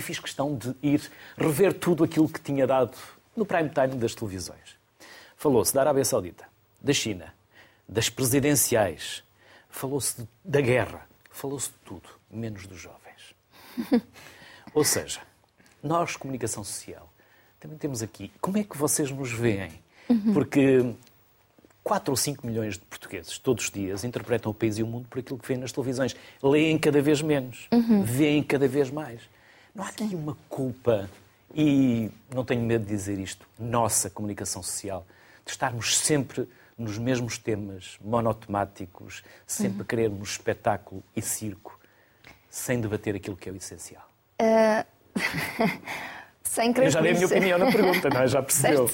[0.00, 2.96] e fiz questão de ir rever tudo aquilo que tinha dado
[3.36, 4.76] no prime time das televisões.
[5.36, 6.44] Falou-se da Arábia Saudita,
[6.80, 7.32] da China,
[7.88, 9.22] das presidenciais,
[9.68, 13.34] falou-se da guerra, falou-se de tudo, menos dos jovens.
[14.74, 15.20] Ou seja,
[15.82, 17.12] nós, comunicação social,
[17.58, 19.72] também temos aqui como é que vocês nos veem.
[20.32, 20.92] Porque
[21.84, 25.06] 4 ou 5 milhões de portugueses, todos os dias, interpretam o país e o mundo
[25.08, 26.16] por aquilo que vêem nas televisões.
[26.42, 28.02] Leem cada vez menos, uhum.
[28.02, 29.20] veem cada vez mais.
[29.74, 31.08] Não há aqui uma culpa,
[31.54, 35.06] e não tenho medo de dizer isto, nossa comunicação social,
[35.44, 39.86] de estarmos sempre nos mesmos temas monotemáticos, sempre uhum.
[39.86, 41.78] querermos espetáculo e circo,
[42.48, 44.08] sem debater aquilo que é o essencial?
[44.40, 44.84] Uh...
[46.42, 48.26] sem querer Eu já dei a minha opinião na pergunta, não é?
[48.26, 48.90] Já percebeu?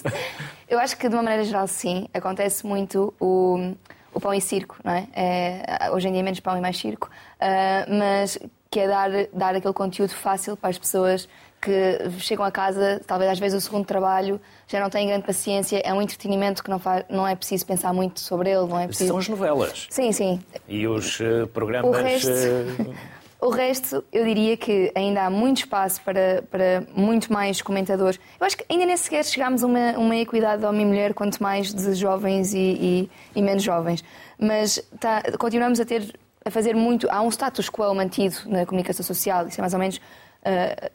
[0.69, 2.09] Eu acho que, de uma maneira geral, sim.
[2.13, 3.75] Acontece muito o,
[4.13, 5.09] o pão e circo, não é?
[5.15, 5.91] é?
[5.91, 7.09] Hoje em dia, menos pão e mais circo.
[7.41, 8.39] Uh, mas
[8.71, 11.29] que é dar, dar aquele conteúdo fácil para as pessoas
[11.61, 15.81] que chegam a casa, talvez às vezes o segundo trabalho, já não têm grande paciência,
[15.85, 18.87] é um entretenimento que não, faz, não é preciso pensar muito sobre ele, não é
[18.87, 19.09] preciso...
[19.09, 19.87] São as novelas.
[19.91, 20.41] Sim, sim.
[20.69, 21.91] E os uh, programas...
[21.91, 22.31] O resto...
[22.31, 22.95] Uh...
[23.39, 28.19] O resto, eu diria que ainda há muito espaço para, para muito mais comentadores.
[28.41, 31.13] Eu acho que ainda nem sequer chegámos a uma, uma equidade de homem e mulher,
[31.13, 34.03] quanto mais de jovens e, e, e menos jovens.
[34.39, 37.11] Mas tá, continuamos a ter a fazer muito.
[37.11, 40.91] Há um status quo mantido na comunicação social, isso é mais ou menos uh,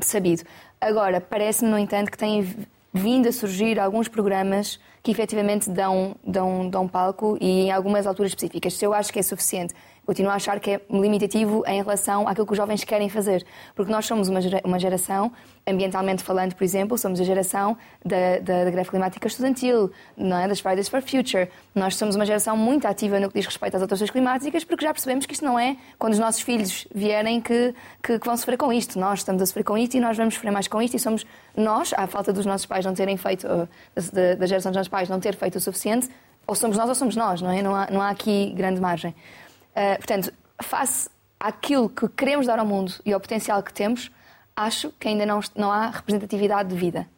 [0.00, 0.42] sabido.
[0.80, 6.68] Agora, parece-me, no entanto, que têm vindo a surgir alguns programas que efetivamente dão, dão,
[6.68, 8.74] dão palco e em algumas alturas específicas.
[8.74, 9.72] Se eu acho que é suficiente
[10.06, 13.44] continuo a achar que é limitativo em relação àquilo que os jovens querem fazer.
[13.74, 15.32] Porque nós somos uma geração,
[15.66, 20.48] ambientalmente falando, por exemplo, somos a geração da, da, da greve climática estudantil, não é?
[20.48, 21.48] das Fridays for Future.
[21.74, 24.92] Nós somos uma geração muito ativa no que diz respeito às alterações climáticas, porque já
[24.92, 28.56] percebemos que isto não é quando os nossos filhos vierem que, que, que vão sofrer
[28.56, 28.98] com isto.
[28.98, 31.24] Nós estamos a sofrer com isto e nós vamos sofrer mais com isto e somos
[31.56, 35.08] nós, à falta dos nossos pais não terem feito, da, da geração dos nossos pais
[35.08, 36.08] não ter feito o suficiente,
[36.46, 37.62] ou somos nós ou somos nós, não é?
[37.62, 39.14] Não há, não há aqui grande margem.
[39.70, 44.10] Uh, portanto, face àquilo que queremos dar ao mundo e ao potencial que temos,
[44.54, 47.08] acho que ainda não, não há representatividade de vida.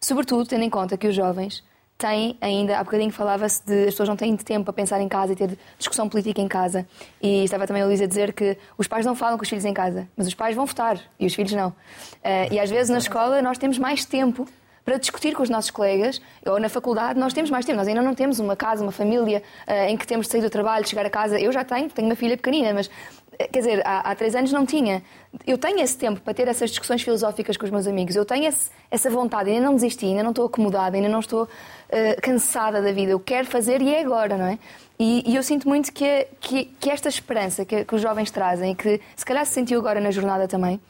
[0.00, 1.62] Sobretudo tendo em conta que os jovens
[2.00, 5.34] têm ainda, há bocadinho falava-se de as pessoas não têm tempo para pensar em casa
[5.34, 6.86] e ter discussão política em casa.
[7.20, 9.66] E estava também a Luísa a dizer que os pais não falam com os filhos
[9.66, 11.68] em casa, mas os pais vão votar e os filhos não.
[11.68, 14.48] Uh, e às vezes na escola nós temos mais tempo
[14.90, 17.78] para discutir com os nossos colegas, ou na faculdade nós temos mais tempo.
[17.78, 20.50] Nós ainda não temos uma casa, uma família uh, em que temos de sair do
[20.50, 21.38] trabalho, chegar a casa.
[21.38, 22.90] Eu já tenho, tenho uma filha pequenina, mas
[23.38, 25.00] eh, quer dizer, há, há, três anos não tinha.
[25.46, 28.16] Eu tenho esse tempo para ter essas discussões filosóficas com os meus amigos.
[28.16, 29.48] Eu tenho esse, essa vontade.
[29.48, 33.12] Ainda não desisti, ainda não estou acomodada, ainda não estou uh, cansada da vida.
[33.12, 34.58] Eu quero fazer e é agora, não é?
[34.98, 38.74] E, e eu sinto muito que, que, que esta esperança que, que, os jovens trazem,
[38.74, 40.80] que se calhar se sentiu agora na jornada também,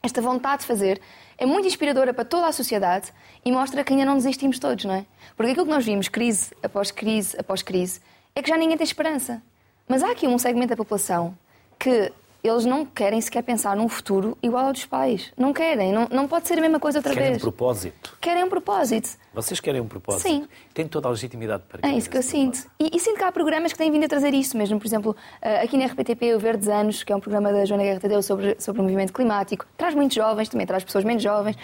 [0.00, 1.00] esta vontade de fazer,
[1.42, 3.12] é muito inspiradora para toda a sociedade
[3.44, 5.04] e mostra que ainda não desistimos todos, não é?
[5.36, 8.00] Porque aquilo que nós vimos, crise após crise após crise,
[8.34, 9.42] é que já ninguém tem esperança.
[9.88, 11.36] Mas há aqui um segmento da população
[11.78, 15.32] que eles não querem sequer pensar num futuro igual ao dos pais.
[15.36, 15.92] Não querem.
[15.92, 17.38] Não, não pode ser a mesma coisa outra querem vez.
[17.38, 18.18] Querem um propósito.
[18.20, 19.10] Querem um propósito.
[19.34, 20.28] Vocês querem um propósito.
[20.28, 20.46] Sim.
[20.74, 22.66] Têm toda a legitimidade para É isso que eu sinto.
[22.78, 24.78] E, e, sinto que há programas que têm vindo a trazer isso mesmo.
[24.78, 27.82] Por exemplo, eh, aqui na RPTP, o Verdes Anos, que é um programa da Joana
[27.82, 31.56] Guerra Tadeu sobre, sobre o movimento climático, traz muitos jovens, também traz pessoas menos jovens.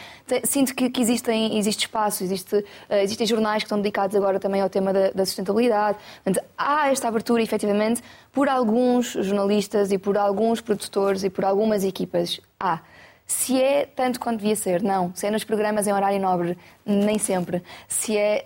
[0.45, 2.65] Sinto que, que existem, existe espaço, existe, uh,
[3.03, 5.99] existem jornais que estão dedicados agora também ao tema da, da sustentabilidade.
[6.25, 8.03] Portanto, há esta abertura, efetivamente,
[8.33, 12.41] por alguns jornalistas e por alguns produtores e por algumas equipas.
[12.59, 12.81] Há.
[13.29, 15.15] Se é tanto quanto devia ser, não.
[15.15, 17.63] Se é nos programas em horário nobre, nem sempre.
[17.87, 18.43] Se é.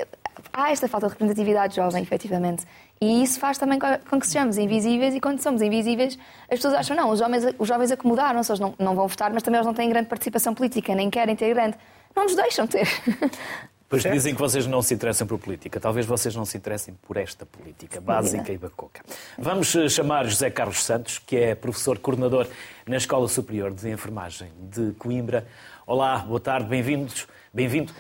[0.53, 2.67] Há esta falta de representatividade jovem, efetivamente.
[3.01, 6.97] E isso faz também com que sejamos invisíveis, e quando somos invisíveis, as pessoas acham,
[6.97, 9.75] não, os jovens, os jovens acomodaram-se, eles não, não vão votar, mas também eles não
[9.75, 11.77] têm grande participação política, nem querem ter grande.
[12.15, 12.89] Não nos deixam ter.
[13.93, 15.79] Pois dizem que vocês não se interessam por política.
[15.79, 19.03] Talvez vocês não se interessem por esta política básica e bacoca.
[19.37, 22.49] Vamos eh, chamar José Carlos Santos, que é professor coordenador
[22.87, 25.47] na Escola Superior de Enfermagem de Coimbra.
[25.87, 27.29] Olá, boa tarde, bem-vindos.
[27.53, 27.93] Bem-vindo.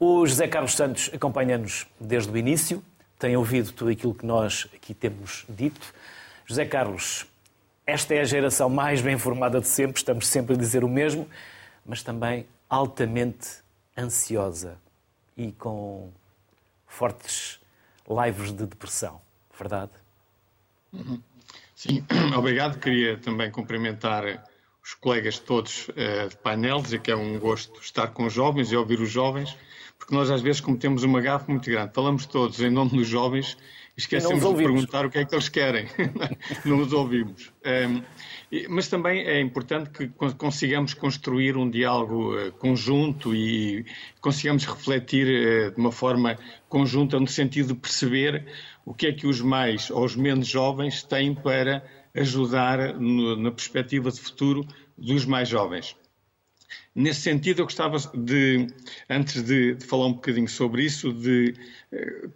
[0.00, 2.82] O José Carlos Santos acompanha-nos desde o início,
[3.16, 5.94] tem ouvido tudo aquilo que nós aqui temos dito.
[6.44, 7.24] José Carlos,
[7.86, 11.28] esta é a geração mais bem formada de sempre, estamos sempre a dizer o mesmo,
[11.86, 13.46] mas também altamente
[13.96, 14.84] ansiosa
[15.36, 16.10] e com
[16.86, 17.60] fortes
[18.08, 19.20] lives de depressão,
[19.56, 19.92] verdade?
[20.92, 21.20] Uhum.
[21.74, 22.04] Sim,
[22.36, 22.78] obrigado.
[22.78, 24.24] Queria também cumprimentar
[24.82, 28.72] os colegas todos uh, de painel, dizer que é um gosto estar com os jovens
[28.72, 29.56] e ouvir os jovens,
[29.98, 31.92] porque nós às vezes cometemos uma gafe muito grande.
[31.92, 33.58] Falamos todos em nome dos jovens
[33.96, 35.88] e esquecemos de perguntar o que é que eles querem.
[36.64, 37.52] não os ouvimos.
[37.64, 38.04] Um, ehm,
[38.68, 43.84] mas também é importante que consigamos construir um diálogo eh, conjunto e
[44.20, 48.46] consigamos refletir eh, de uma forma conjunta no sentido de perceber
[48.84, 54.10] o que é que os mais ou os menos jovens têm para ajudar na perspectiva
[54.10, 55.96] de futuro dos mais jovens.
[56.94, 58.68] Nesse sentido, eu gostava de,
[59.10, 61.54] antes de, de falar um bocadinho sobre isso, de
[61.92, 62.28] eh,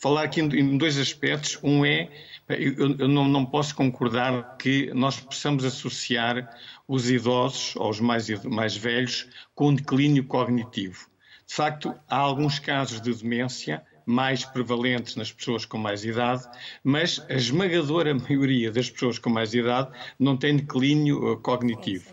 [0.00, 1.58] falar aqui em dois aspectos.
[1.62, 2.10] Um é,
[2.58, 6.50] eu não, não posso concordar que nós possamos associar
[6.88, 11.06] os idosos, ou os mais, mais velhos, com um declínio cognitivo.
[11.46, 16.42] De facto, há alguns casos de demência mais prevalentes nas pessoas com mais idade,
[16.82, 22.12] mas a esmagadora maioria das pessoas com mais idade não tem declínio uh, cognitivo.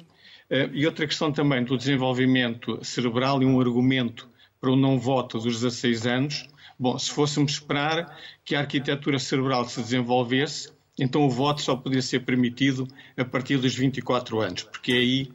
[0.49, 5.39] Uh, e outra questão também do desenvolvimento cerebral e um argumento para o não voto
[5.39, 6.49] dos 16 anos.
[6.79, 12.01] Bom, se fôssemos esperar que a arquitetura cerebral se desenvolvesse, então o voto só podia
[12.01, 12.87] ser permitido
[13.17, 15.31] a partir dos 24 anos, porque aí,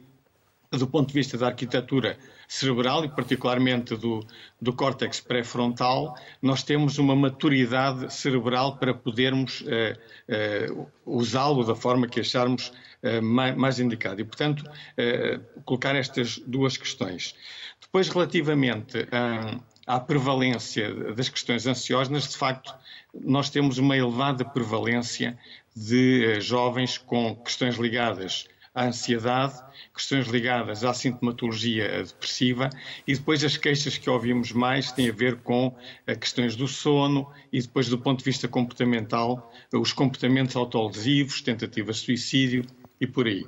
[0.71, 4.25] do ponto de vista da arquitetura cerebral e particularmente do,
[4.61, 12.07] do córtex pré-frontal, nós temos uma maturidade cerebral para podermos uh, uh, usá-lo da forma
[12.07, 12.69] que acharmos
[13.03, 14.21] uh, mais, mais, indicado.
[14.21, 14.63] E, portanto,
[15.65, 17.35] colocar estas duas questões.
[17.81, 19.07] Depois, relativamente
[19.85, 22.73] à prevalência das questões ansiosas, de facto,
[23.13, 25.37] nós temos uma elevada prevalência
[25.75, 29.61] de jovens com questões ligadas à ansiedade,
[29.93, 32.69] questões ligadas à sintomatologia depressiva
[33.05, 35.75] e depois as queixas que ouvimos mais têm a ver com
[36.07, 41.97] eh, questões do sono e depois do ponto de vista comportamental, os comportamentos autolesivos, tentativas
[41.97, 42.65] de suicídio
[42.99, 43.45] e por aí.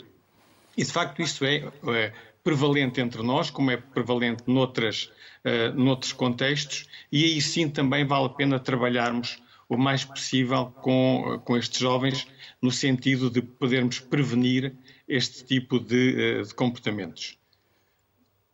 [0.78, 2.14] E de facto isso é
[2.46, 5.12] prevalente entre nós, como é prevalente noutras,
[5.44, 11.42] uh, noutros contextos, e aí sim também vale a pena trabalharmos o mais possível com,
[11.44, 12.28] com estes jovens,
[12.62, 14.76] no sentido de podermos prevenir
[15.08, 17.36] este tipo de, eh, de comportamentos.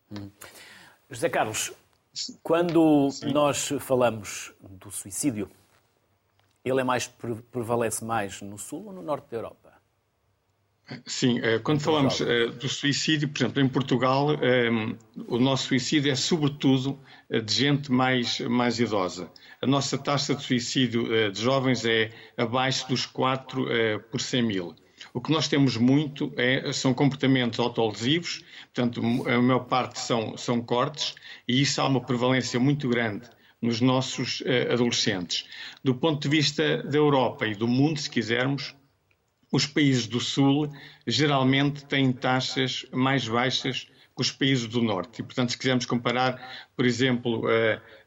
[0.09, 0.29] Hum.
[1.09, 1.73] José Carlos,
[2.41, 3.33] quando Sim.
[3.33, 5.49] nós falamos do suicídio,
[6.63, 7.07] ele é mais
[7.51, 9.60] prevalece mais no sul ou no norte da Europa?
[11.05, 14.27] Sim, eh, quando falamos eh, do suicídio, por exemplo, em Portugal,
[15.27, 16.99] o nosso suicídio é sobretudo
[17.29, 19.31] de gente mais, mais idosa.
[19.61, 23.65] A nossa taxa de suicídio de jovens é abaixo dos 4
[24.09, 24.75] por 100 mil.
[25.13, 30.61] O que nós temos muito é, são comportamentos autolesivos, portanto, a maior parte são, são
[30.61, 31.15] cortes,
[31.47, 33.29] e isso há uma prevalência muito grande
[33.61, 35.45] nos nossos adolescentes.
[35.83, 38.75] Do ponto de vista da Europa e do mundo, se quisermos,
[39.51, 40.71] os países do Sul
[41.05, 45.21] geralmente têm taxas mais baixas com os países do Norte.
[45.21, 47.43] E, portanto, se quisermos comparar, por exemplo,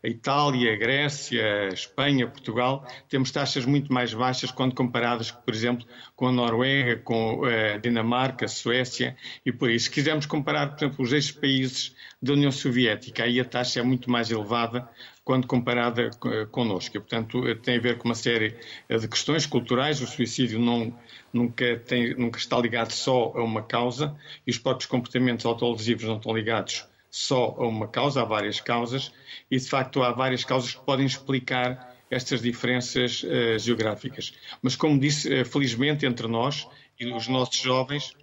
[0.02, 5.54] a Itália, a Grécia, a Espanha, Portugal, temos taxas muito mais baixas quando comparadas, por
[5.54, 9.86] exemplo, com a Noruega, com a Dinamarca, a Suécia e por isso.
[9.86, 14.10] Se quisermos comparar, por exemplo, os ex-países da União Soviética, aí a taxa é muito
[14.10, 14.88] mais elevada
[15.24, 16.10] quando comparada
[16.50, 16.96] connosco.
[16.96, 18.56] E, portanto, tem a ver com uma série
[18.88, 20.00] de questões culturais.
[20.02, 20.96] O suicídio não,
[21.32, 24.14] nunca, tem, nunca está ligado só a uma causa
[24.46, 29.12] e os próprios comportamentos autolesivos não estão ligados só a uma causa, há várias causas
[29.50, 34.34] e, de facto, há várias causas que podem explicar estas diferenças uh, geográficas.
[34.60, 38.14] Mas, como disse, uh, felizmente entre nós e os nossos jovens,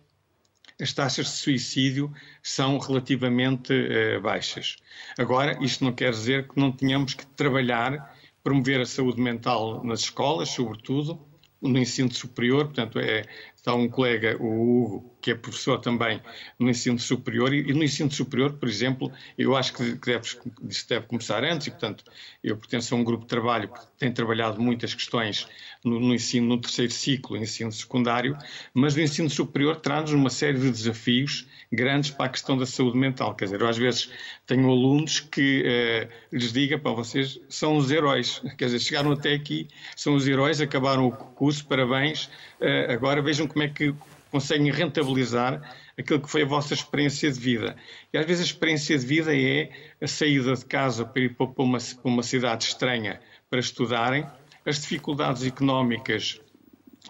[0.82, 4.78] as taxas de suicídio são relativamente uh, baixas.
[5.18, 10.02] Agora, isto não quer dizer que não tenhamos que trabalhar, promover a saúde mental nas
[10.02, 11.20] escolas, sobretudo,
[11.62, 13.24] no ensino superior, portanto, é,
[13.62, 16.20] está um colega, o Hugo, que é professor também
[16.58, 20.28] no ensino superior, e, no ensino superior, por exemplo, eu acho que deve,
[20.68, 22.04] isso deve começar antes, e, portanto,
[22.44, 25.48] eu pertenço a um grupo de trabalho que tem trabalhado muitas questões
[25.86, 28.36] no, no ensino, no terceiro ciclo, ensino secundário,
[28.74, 32.98] mas o ensino superior traz-nos uma série de desafios grandes para a questão da saúde
[32.98, 33.34] mental.
[33.36, 34.10] Quer dizer, eu às vezes
[34.46, 38.42] tenho alunos que eh, lhes diga para vocês são os heróis.
[38.58, 42.30] Quer dizer, chegaram até aqui, são os heróis, acabaram o curso, parabéns.
[42.60, 43.94] Eh, agora vejam como é que
[44.32, 45.62] conseguem rentabilizar
[45.98, 47.76] aquilo que foi a vossa experiência de vida.
[48.14, 49.70] E às vezes a experiência de vida é
[50.02, 54.26] a saída de casa para ir para uma, para uma cidade estranha para estudarem,
[54.66, 56.40] as dificuldades económicas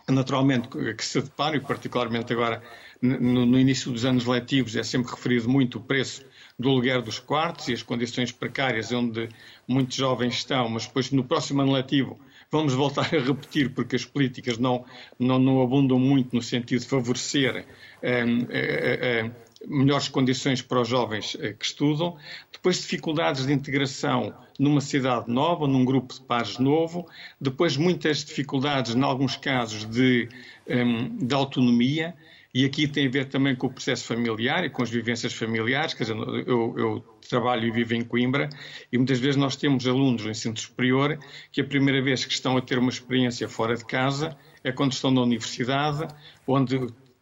[0.10, 2.64] naturalmente que se deparam, e particularmente agora
[3.02, 6.26] no, no, início dos anos letivos é sempre referido muito o preço
[6.58, 9.30] do aluguer dos quartos e as condições precárias onde
[9.68, 12.20] muitos jovens estão, mas depois no próximo ano letivo
[12.52, 14.84] vamos voltar a repetir porque as políticas não,
[15.18, 17.66] não, não abundam muito no sentido de favorecer
[18.02, 19.32] eh, eh, eh,
[19.66, 22.18] melhores condições para os jovens que estudam,
[22.52, 27.08] depois dificuldades de integração numa cidade nova, num grupo de pares novo,
[27.40, 30.28] depois muitas dificuldades, em alguns casos, de,
[30.68, 32.16] de autonomia,
[32.54, 35.94] e aqui tem a ver também com o processo familiar e com as vivências familiares.
[35.94, 38.50] Quer dizer, eu, eu, trabalho e vivo em Coimbra
[38.92, 41.18] e muitas vezes nós temos alunos no ensino superior
[41.52, 44.92] que a primeira vez que estão a ter uma experiência fora de casa é quando
[44.92, 46.08] estão na universidade,
[46.46, 46.78] onde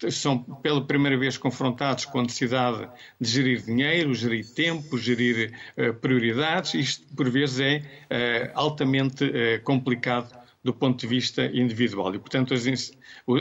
[0.10, 2.88] são pela primeira vez confrontados com a necessidade
[3.20, 6.74] de gerir dinheiro, gerir tempo, gerir uh, prioridades.
[6.74, 10.39] Isto, por vezes, é uh, altamente uh, complicado
[10.70, 12.14] do ponto de vista individual.
[12.14, 12.62] E, portanto, as,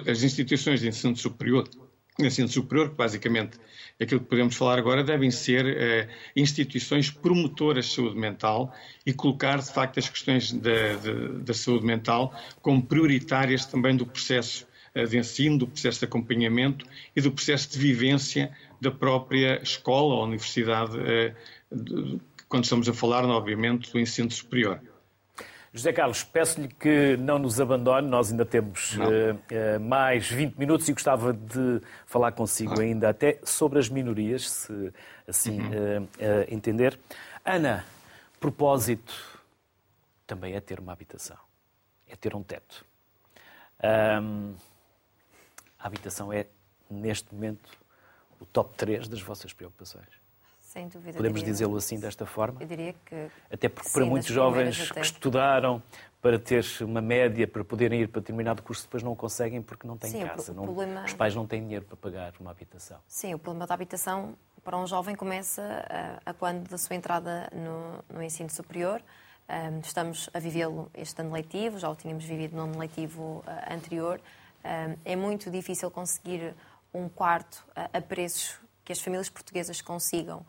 [0.09, 1.68] as instituições de ensino superior,
[2.18, 3.59] ensino superior, que basicamente
[3.99, 8.74] é aquilo que podemos falar agora, devem ser instituições promotoras de saúde mental
[9.05, 15.05] e colocar, de facto, as questões da, saúde mental como prioritárias também do processo eh,
[15.05, 18.51] de ensino, do processo de acompanhamento e do processo de vivência
[18.81, 21.35] da própria escola ou universidade, eh,
[22.49, 24.81] quando estamos a falar, obviamente, do ensino superior.
[25.72, 30.92] José Carlos, peço-lhe que não nos abandone, nós ainda temos uh, mais 20 minutos e
[30.92, 32.82] gostava de falar consigo ah.
[32.82, 34.92] ainda até sobre as minorias, se
[35.26, 36.04] assim uhum.
[36.04, 36.08] uh,
[36.48, 36.98] entender.
[37.44, 37.84] Ana,
[38.40, 39.14] propósito
[40.26, 41.38] também é ter uma habitação,
[42.06, 42.84] é ter um teto.
[44.22, 44.54] Um,
[45.78, 46.46] a habitação é,
[46.90, 47.70] neste momento,
[48.40, 50.17] o top 3 das vossas preocupações.
[50.79, 51.16] Sem dúvida.
[51.16, 52.62] Podemos dizê-lo assim, desta forma?
[52.62, 53.29] Eu diria que.
[53.51, 55.83] Até porque, sim, para muitos jovens que estudaram
[56.22, 59.97] para ter uma média, para poderem ir para determinado curso, depois não conseguem porque não
[59.97, 60.55] têm sim, casa.
[60.55, 61.05] Não, problema...
[61.05, 62.99] Os pais não têm dinheiro para pagar uma habitação.
[63.09, 65.62] Sim, o problema da habitação para um jovem começa
[66.24, 69.03] a, a quando da sua entrada no, no ensino superior.
[69.49, 73.74] Um, estamos a vivê-lo este ano letivo, já o tínhamos vivido no ano letivo uh,
[73.74, 74.20] anterior
[75.05, 76.55] é muito difícil conseguir
[76.93, 80.45] um quarto a preços que as famílias portuguesas consigam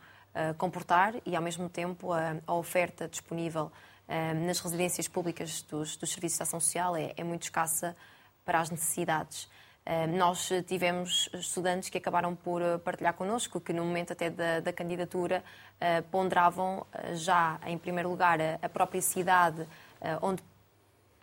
[0.57, 3.71] comportar e, ao mesmo tempo, a oferta disponível
[4.45, 7.95] nas residências públicas dos, dos serviços de ação social é, é muito escassa
[8.43, 9.49] para as necessidades.
[10.17, 15.43] Nós tivemos estudantes que acabaram por partilhar connosco que, no momento até da, da candidatura,
[16.11, 19.67] ponderavam já, em primeiro lugar, a própria cidade
[20.21, 20.43] onde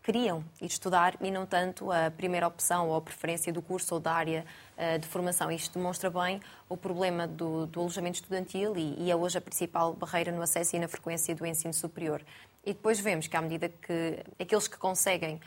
[0.06, 4.00] queriam ir estudar e não tanto a primeira opção ou a preferência do curso ou
[4.00, 4.46] da área
[4.78, 5.50] uh, de formação.
[5.50, 9.94] Isto demonstra bem o problema do, do alojamento estudantil e, e, é hoje a principal
[9.94, 12.22] barreira no acesso e na frequência do ensino superior.
[12.64, 15.40] E depois vemos que, à medida que aqueles que conseguem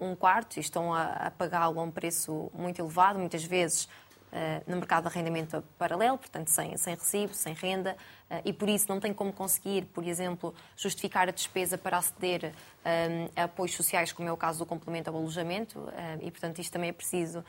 [0.00, 3.86] um quarto e estão a, a pagá-lo a um preço muito elevado, muitas vezes
[4.66, 7.96] no mercado de arrendamento paralelo, portanto, sem, sem recibo, sem renda,
[8.30, 12.52] uh, e por isso não tem como conseguir, por exemplo, justificar a despesa para aceder
[12.84, 15.88] eh, a apoios sociais, como é o caso do complemento ao alojamento,
[16.22, 17.44] e, portanto, isto também é preciso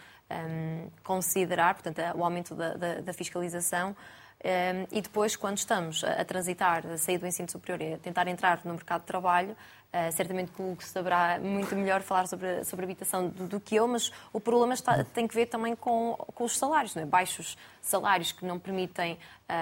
[1.04, 3.96] considerar, portanto, o aumento da, da, da fiscalização.
[4.44, 8.28] Um, e depois, quando estamos a, transitar, a sair do ensino superior e a tentar
[8.28, 9.56] entrar no mercado de trabalho,
[9.92, 13.76] Uh, certamente que o Hugo saberá muito melhor falar sobre, sobre habitação do, do que
[13.76, 17.06] eu, mas o problema está, tem que ver também com, com os salários, não é?
[17.06, 19.18] baixos salários que não permitem uh,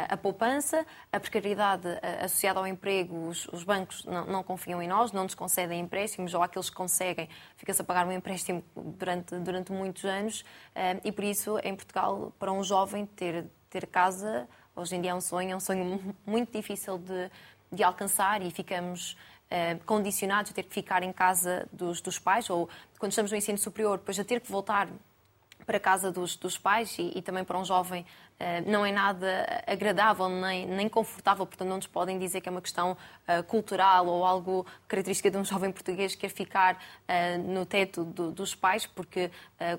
[0.08, 4.88] a poupança, a precariedade uh, associada ao emprego, os, os bancos não, não, confiam em
[4.88, 7.28] nós, não nos concedem empréstimos, ou aqueles que conseguem,
[7.58, 10.46] fica-se a pagar um empréstimo durante, durante muitos anos,
[11.04, 14.48] e por isso, em Portugal, para um jovem ter, ter casa,
[14.80, 17.30] hoje em dia é um sonho, é um sonho muito difícil de,
[17.72, 19.18] de alcançar e ficamos
[19.52, 23.38] uh, condicionados a ter que ficar em casa dos, dos pais, ou quando estamos no
[23.38, 24.88] ensino superior, depois a ter que voltar
[25.70, 28.92] para a casa dos, dos pais e, e, também para um jovem uh, não é
[28.92, 33.44] nada agradável nem, nem confortável, portanto não nos podem dizer que é uma questão uh,
[33.44, 38.32] cultural ou algo característica de um jovem português que quer ficar uh, no teto do,
[38.32, 39.30] dos pais, porque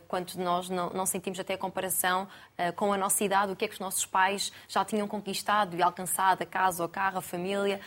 [0.07, 2.29] quantos de nós não, não, sentimos até a comparação
[2.77, 5.83] com a nossa idade, o que é que os nossos pais já tinham conquistado e
[5.83, 7.81] alcançado, a casa, o carro, a família,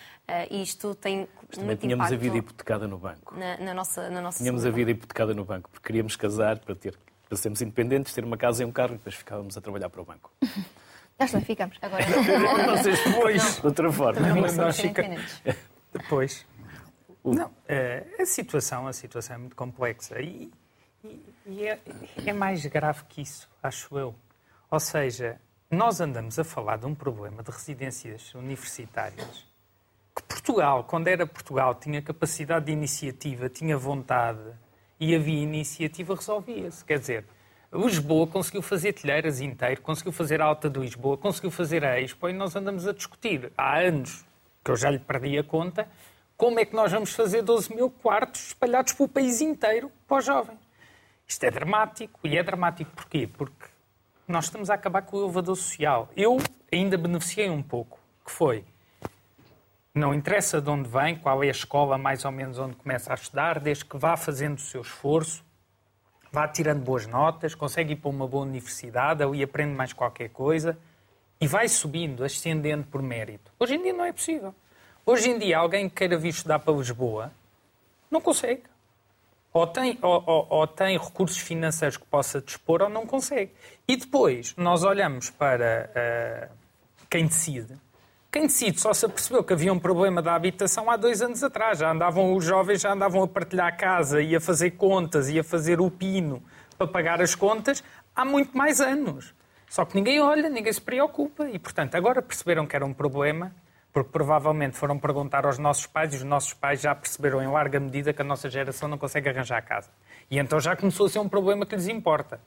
[0.49, 3.35] e isto tem Mas também tínhamos a vida hipotecada no banco.
[3.37, 6.73] Na, na nossa, na nossa tínhamos a vida hipotecada no banco, porque queríamos casar para
[6.73, 6.97] ter
[7.33, 10.01] para sermos independentes, ter uma casa e um carro e depois ficávamos a trabalhar para
[10.01, 10.31] o banco.
[11.19, 11.77] Nós não ficamos.
[11.81, 12.03] Agora,
[12.77, 14.19] vocês depois, de outra forma.
[14.19, 15.41] Não, mas nós ficamos.
[15.91, 16.45] Depois.
[17.23, 20.51] Não, eh, a situação, a situação é muito complexa e,
[21.03, 21.79] e, e é,
[22.25, 24.15] é mais grave que isso, acho eu.
[24.71, 29.45] Ou seja, nós andamos a falar de um problema de residências universitárias
[30.15, 34.41] que Portugal, quando era Portugal, tinha capacidade de iniciativa, tinha vontade,
[34.99, 36.83] e havia iniciativa, resolvia-se.
[36.85, 37.25] Quer dizer,
[37.73, 42.29] Lisboa conseguiu fazer telheiras inteiro, conseguiu fazer a Alta de Lisboa, conseguiu fazer a Expo
[42.29, 44.25] e nós andamos a discutir há anos,
[44.63, 45.87] que eu já lhe perdi a conta,
[46.37, 50.25] como é que nós vamos fazer 12 mil quartos espalhados pelo país inteiro para os
[50.25, 50.59] jovens.
[51.27, 52.19] Isto é dramático.
[52.23, 53.27] E é dramático porquê?
[53.27, 53.67] Porque
[54.27, 56.09] nós estamos a acabar com o elevador social.
[56.15, 56.37] Eu
[56.71, 58.65] ainda beneficiei um pouco, que foi
[59.93, 63.15] não interessa de onde vem, qual é a escola mais ou menos onde começa a
[63.15, 65.43] estudar, desde que vá fazendo o seu esforço,
[66.31, 70.77] vá tirando boas notas, consegue ir para uma boa universidade, ali aprende mais qualquer coisa
[71.39, 73.51] e vai subindo, ascendendo por mérito.
[73.59, 74.55] Hoje em dia não é possível.
[75.05, 77.31] Hoje em dia, alguém que queira vir estudar para Lisboa
[78.09, 78.63] não consegue.
[79.51, 83.51] Ou tem, ou, ou, ou tem recursos financeiros que possa dispor ou não consegue.
[83.87, 86.55] E depois nós olhamos para uh,
[87.09, 87.77] quem decide.
[88.33, 91.77] Quem decide só se apercebeu que havia um problema da habitação há dois anos atrás.
[91.77, 95.43] Já andavam, os jovens já andavam a partilhar casa e a fazer contas e a
[95.43, 96.41] fazer o pino
[96.75, 97.83] para pagar as contas
[98.15, 99.35] há muito mais anos.
[99.69, 101.47] Só que ninguém olha, ninguém se preocupa.
[101.47, 103.53] E, portanto, agora perceberam que era um problema
[103.93, 107.79] porque provavelmente foram perguntar aos nossos pais e os nossos pais já perceberam em larga
[107.79, 109.91] medida que a nossa geração não consegue arranjar casa.
[110.31, 112.41] E então já começou a ser um problema que lhes importa.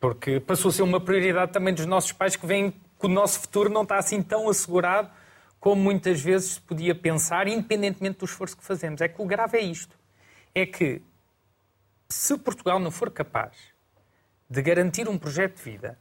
[0.00, 3.40] Porque passou a ser uma prioridade também dos nossos pais que veem que o nosso
[3.40, 5.10] futuro não está assim tão assegurado
[5.58, 9.00] como muitas vezes se podia pensar, independentemente do esforço que fazemos.
[9.00, 9.98] É que o grave é isto.
[10.54, 11.02] É que
[12.08, 13.56] se Portugal não for capaz
[14.48, 15.98] de garantir um projeto de vida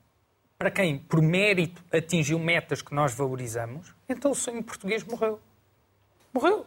[0.58, 5.40] para quem, por mérito, atingiu metas que nós valorizamos, então o sonho português morreu.
[6.34, 6.66] Morreu.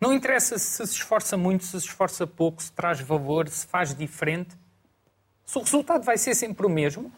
[0.00, 3.94] Não interessa se se esforça muito, se se esforça pouco, se traz valor, se faz
[3.94, 4.56] diferente.
[5.44, 7.12] Se o resultado vai ser sempre o mesmo,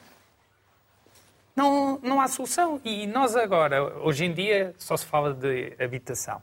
[1.54, 2.80] não, não há solução.
[2.84, 6.42] E nós agora, hoje em dia, só se fala de habitação.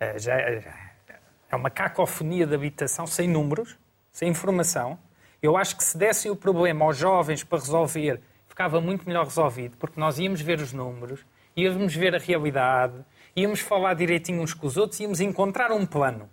[0.00, 3.76] Eh, já é uma cacofonia de habitação sem números,
[4.10, 4.98] sem informação.
[5.42, 8.20] Eu acho que se dessem o problema aos jovens para resolver
[8.54, 11.26] ficava muito melhor resolvido, porque nós íamos ver os números,
[11.56, 12.94] íamos ver a realidade,
[13.34, 16.30] íamos falar direitinho uns com os outros, íamos encontrar um plano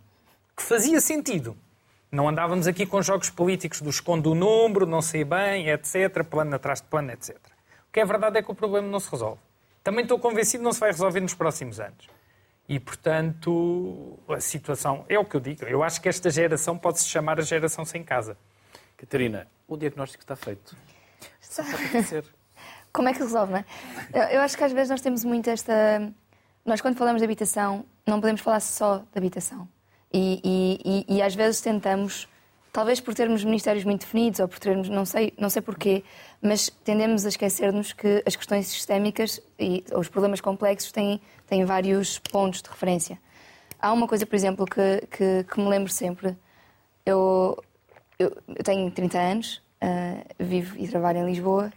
[0.56, 1.58] que fazia sentido.
[2.12, 6.56] Não andávamos aqui com jogos políticos do esconde o número, não sei bem, etc., plano
[6.56, 7.36] atrás de plano, etc.
[7.92, 9.42] O que é verdade é que o problema não se resolve.
[9.84, 12.08] Também estou convencido que não se vai resolver nos próximos anos.
[12.70, 15.66] E, portanto, a situação é o que eu digo.
[15.66, 18.38] Eu acho que esta geração pode-se chamar a geração sem casa.
[18.96, 20.74] Catarina, o diagnóstico está feito.
[22.94, 24.36] Como é que resolve, não é?
[24.38, 25.74] Eu acho que às vezes nós temos muito esta.
[26.66, 29.68] Nós, quando falamos de habitação, não podemos falar só de habitação.
[30.14, 32.26] E, e, e, e às vezes tentamos,
[32.72, 36.04] talvez por termos ministérios muito definidos ou por termos, não sei, não sei porquê,
[36.42, 42.20] mas tendemos a esquecer-nos que as questões sistémicas e os problemas complexos têm, têm vários
[42.20, 43.20] pontos de referência.
[43.80, 46.38] Há uma coisa, por exemplo, que, que, que me lembro sempre.
[47.06, 47.62] Eu,
[48.20, 51.74] eu, eu tenho 30 anos, Uh, vivo e trabalho em Lisboa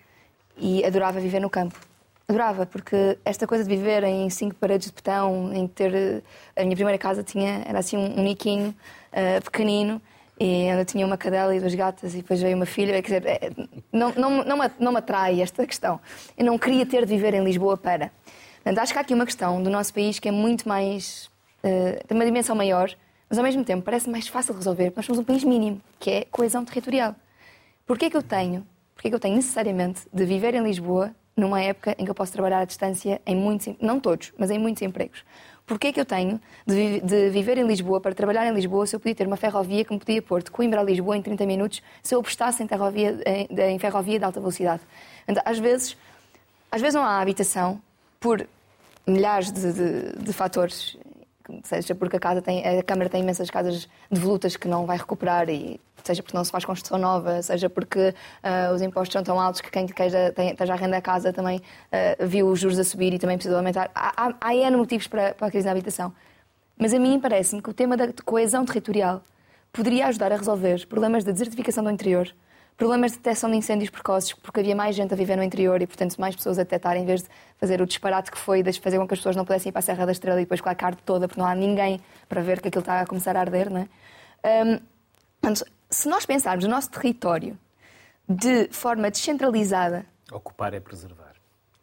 [0.58, 1.80] e adorava viver no campo.
[2.28, 6.22] Adorava, porque esta coisa de viver em cinco paredes de betão, em ter.
[6.54, 8.74] A minha primeira casa tinha, era assim um, niquinho
[9.10, 10.02] uh, pequenino,
[10.38, 13.00] e eu tinha uma cadela e duas gatas, e depois veio uma filha.
[13.02, 13.50] Quer dizer, é,
[13.92, 16.00] não, não, não, me, não me atrai esta questão.
[16.36, 18.10] Eu não queria ter de viver em Lisboa para.
[18.56, 21.30] Portanto, acho que há aqui uma questão do nosso país que é muito mais.
[21.62, 22.90] Uh, tem uma dimensão maior,
[23.28, 26.10] mas ao mesmo tempo parece mais fácil de resolver, nós somos um país mínimo, que
[26.10, 27.14] é coesão territorial.
[27.86, 31.94] Porquê que eu tenho, porquê que eu tenho necessariamente de viver em Lisboa numa época
[31.98, 35.24] em que eu posso trabalhar à distância em muitos, não todos, mas em muitos empregos?
[35.66, 39.00] Porquê que eu tenho de, de, viver em Lisboa para trabalhar em Lisboa se eu
[39.00, 41.82] podia ter uma ferrovia que me podia pôr de Coimbra a Lisboa em 30 minutos
[42.02, 44.82] se eu apostasse em, ferrovia, em, em ferrovia de alta velocidade?
[45.26, 45.96] Então, às vezes,
[46.70, 47.80] às vezes não há habitação
[48.20, 48.46] por
[49.06, 50.98] milhares de, de, de fatores
[51.62, 55.48] seja porque a, casa tem, a Câmara tem imensas casas devolutas que não vai recuperar,
[55.48, 59.40] e, seja porque não se faz construção nova, seja porque uh, os impostos são tão
[59.40, 62.78] altos que quem queira, tem, esteja a renda a casa também uh, viu os juros
[62.78, 63.90] a subir e também precisa aumentar.
[63.94, 66.12] Há, há, há motivos para, para a crise na habitação.
[66.76, 69.22] Mas a mim parece-me que o tema da coesão territorial
[69.72, 72.28] poderia ajudar a resolver problemas da desertificação do interior,
[72.76, 75.86] Problemas de detecção de incêndios precoces, porque havia mais gente a viver no interior e,
[75.86, 78.98] portanto, mais pessoas a detectar, em vez de fazer o disparate que foi de fazer
[78.98, 80.68] com que as pessoas não pudessem ir para a Serra da Estrela e depois com
[80.68, 83.40] a carne toda, porque não há ninguém para ver que aquilo está a começar a
[83.40, 83.88] arder, não é?
[84.64, 85.54] Um,
[85.88, 87.56] se nós pensarmos no nosso território
[88.28, 90.04] de forma descentralizada.
[90.32, 91.34] Ocupar é preservar.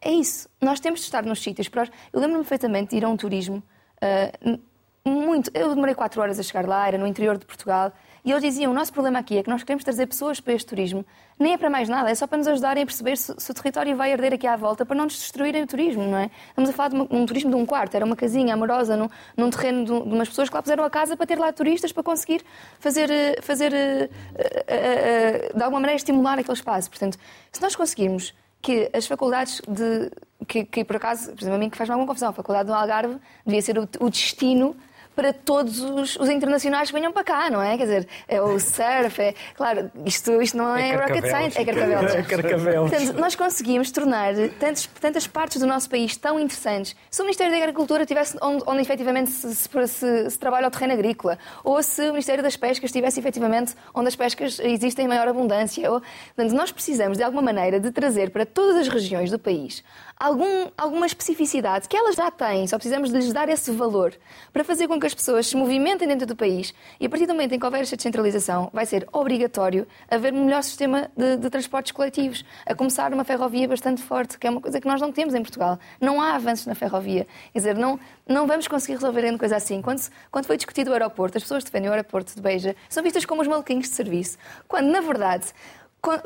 [0.01, 0.49] É isso.
[0.59, 1.69] Nós temos de estar nos sítios.
[2.11, 3.63] Eu lembro-me perfeitamente de ir a um turismo.
[4.01, 4.59] Uh,
[5.05, 5.51] muito.
[5.53, 7.93] Eu demorei quatro horas a chegar lá, era no interior de Portugal.
[8.23, 10.67] E eles diziam: o nosso problema aqui é que nós queremos trazer pessoas para este
[10.67, 11.05] turismo,
[11.39, 13.53] nem é para mais nada, é só para nos ajudarem a perceber se, se o
[13.53, 16.29] território vai arder aqui à volta, para não nos destruírem o turismo, não é?
[16.49, 19.09] Estamos a falar de uma, um turismo de um quarto, era uma casinha amorosa num,
[19.35, 21.91] num terreno de, de, umas pessoas que lá puseram a casa para ter lá turistas,
[21.91, 22.43] para conseguir
[22.79, 26.89] fazer, eh, fazer uh, uh, uh, de alguma maneira estimular aquele espaço.
[26.89, 27.17] Portanto,
[27.51, 30.11] se nós conseguirmos que as faculdades de.
[30.47, 32.73] Que, que por acaso, por exemplo, a mim que faz-me alguma confusão, a faculdade do
[32.73, 34.75] Algarve devia ser o, o destino
[35.15, 37.77] para todos os, os, internacionais que venham para cá, não é?
[37.77, 39.33] Quer dizer, é o surf, é.
[39.55, 42.15] Claro, isto, isto não é, é rocket science, é carcavelos.
[42.15, 42.91] É carcavelos.
[42.91, 46.95] Portanto, nós conseguimos tornar tantos, tantas partes do nosso país tão interessantes.
[47.09, 50.71] Se o Ministério da Agricultura tivesse onde, onde efetivamente se, se, se, se trabalha o
[50.71, 55.07] terreno agrícola, ou se o Ministério das Pescas estivesse efetivamente onde as pescas existem em
[55.07, 55.91] maior abundância.
[55.91, 56.01] Ou...
[56.35, 59.83] Portanto, nós precisamos, de alguma maneira, de trazer para todas as regiões do país
[60.21, 64.13] algum, alguma especificidade que elas já têm, só precisamos de lhes dar esse valor
[64.53, 67.33] para fazer com que as pessoas se movimentem dentro do país e a partir do
[67.33, 71.49] momento em que houver esta descentralização, vai ser obrigatório haver um melhor sistema de, de
[71.49, 75.11] transportes coletivos, a começar uma ferrovia bastante forte, que é uma coisa que nós não
[75.11, 75.79] temos em Portugal.
[75.99, 77.27] Não há avanços na ferrovia.
[77.51, 79.81] Quer dizer, não, não vamos conseguir resolver grande coisa assim.
[79.81, 83.25] Quando, quando foi discutido o aeroporto, as pessoas defendem o aeroporto de Beja, são vistas
[83.25, 84.37] como os maluquinhos de serviço,
[84.67, 85.47] quando, na verdade,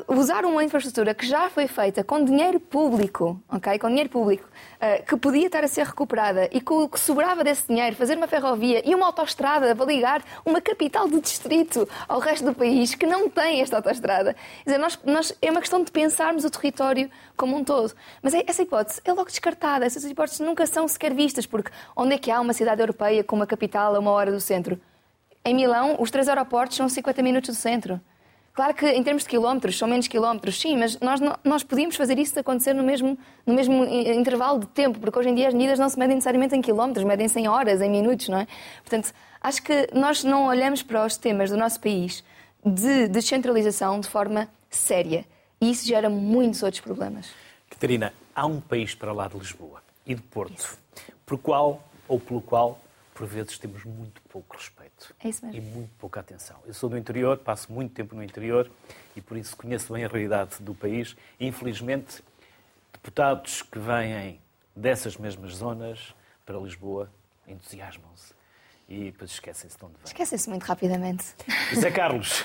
[0.08, 3.78] usar uma infraestrutura que já foi feita com dinheiro público, ok?
[3.78, 7.44] Com dinheiro público, uh, que podia estar a ser recuperada e com o que sobrava
[7.44, 12.20] desse dinheiro, fazer uma ferrovia e uma autoestrada para ligar uma capital de distrito ao
[12.20, 14.32] resto do país que não tem esta autoestrada.
[14.32, 17.92] Quer dizer, nós, nós, é uma questão de pensarmos o território como um todo.
[18.22, 19.84] Mas é, essa hipótese é logo descartada.
[19.84, 23.36] Essas hipóteses nunca são sequer vistas, porque onde é que há uma cidade europeia com
[23.36, 24.80] uma capital a uma hora do centro?
[25.44, 28.00] Em Milão, os três aeroportos são 50 minutos do centro.
[28.56, 32.18] Claro que em termos de quilómetros, são menos quilómetros, sim, mas nós, nós podíamos fazer
[32.18, 35.78] isso acontecer no mesmo, no mesmo intervalo de tempo, porque hoje em dia as medidas
[35.78, 38.46] não se medem necessariamente em quilómetros, medem-se em horas, em minutos, não é?
[38.78, 42.24] Portanto, acho que nós não olhamos para os temas do nosso país
[42.64, 45.26] de descentralização de forma séria.
[45.60, 47.28] E isso gera muitos outros problemas.
[47.68, 50.78] Catarina, há um país para lá de Lisboa e de Porto, isso.
[51.26, 52.80] por qual ou pelo qual
[53.14, 54.85] por vezes temos muito pouco respeito
[55.22, 55.60] é isso mesmo.
[55.60, 56.56] e muito pouca atenção.
[56.66, 58.70] Eu sou do interior, passo muito tempo no interior
[59.14, 61.16] e por isso conheço bem a realidade do país.
[61.38, 62.22] E, infelizmente,
[62.92, 64.40] deputados que vêm
[64.74, 67.10] dessas mesmas zonas para Lisboa
[67.46, 68.34] entusiasmam-se
[68.88, 70.04] e depois esquecem-se de onde vêm.
[70.04, 71.24] Esquecem-se muito rapidamente.
[71.72, 72.44] José Carlos,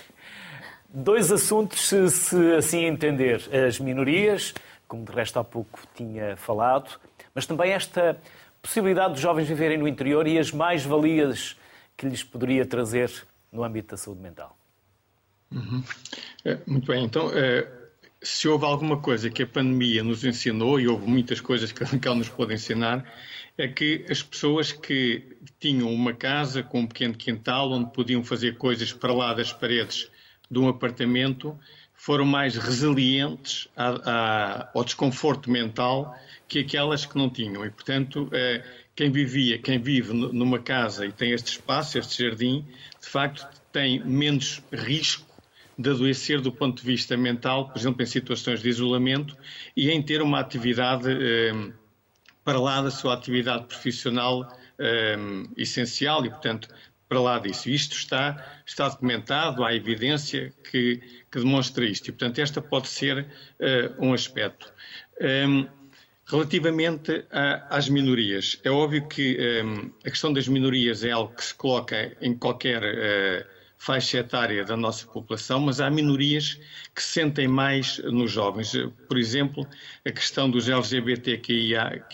[0.89, 3.41] dois assuntos, se, se assim entender.
[3.67, 4.53] As minorias,
[4.87, 6.99] como de resto há pouco tinha falado,
[7.33, 8.19] mas também esta
[8.61, 11.57] possibilidade dos jovens viverem no interior e as mais-valias
[12.01, 13.11] que lhes poderia trazer
[13.51, 14.57] no âmbito da saúde mental.
[15.51, 15.83] Uhum.
[16.43, 17.71] É, muito bem, então, é,
[18.19, 22.15] se houve alguma coisa que a pandemia nos ensinou, e houve muitas coisas que ela
[22.15, 23.05] nos pode ensinar,
[23.55, 28.57] é que as pessoas que tinham uma casa com um pequeno quintal onde podiam fazer
[28.57, 30.09] coisas para lá das paredes
[30.49, 31.55] de um apartamento
[31.93, 33.67] foram mais resilientes
[34.73, 37.63] ao desconforto mental que aquelas que não tinham.
[37.63, 38.63] E, portanto, eh,
[38.95, 42.65] quem vivia, quem vive numa casa e tem este espaço, este jardim,
[42.99, 45.25] de facto tem menos risco
[45.77, 49.35] de adoecer do ponto de vista mental, por exemplo, em situações de isolamento
[49.75, 51.71] e em ter uma atividade eh,
[52.43, 55.15] para lá da sua atividade profissional eh,
[55.57, 56.67] essencial e, portanto,
[57.07, 57.69] para lá disso.
[57.69, 63.25] Isto está, está documentado, há evidência que, que demonstra isto e, portanto, esta pode ser
[63.99, 64.71] um aspecto.
[66.31, 71.43] Relativamente a, às minorias, é óbvio que um, a questão das minorias é algo que
[71.43, 73.45] se coloca em qualquer uh,
[73.77, 76.57] faixa etária da nossa população, mas há minorias
[76.95, 78.71] que se sentem mais nos jovens.
[79.09, 79.67] Por exemplo,
[80.05, 82.05] a questão dos LGBTQIA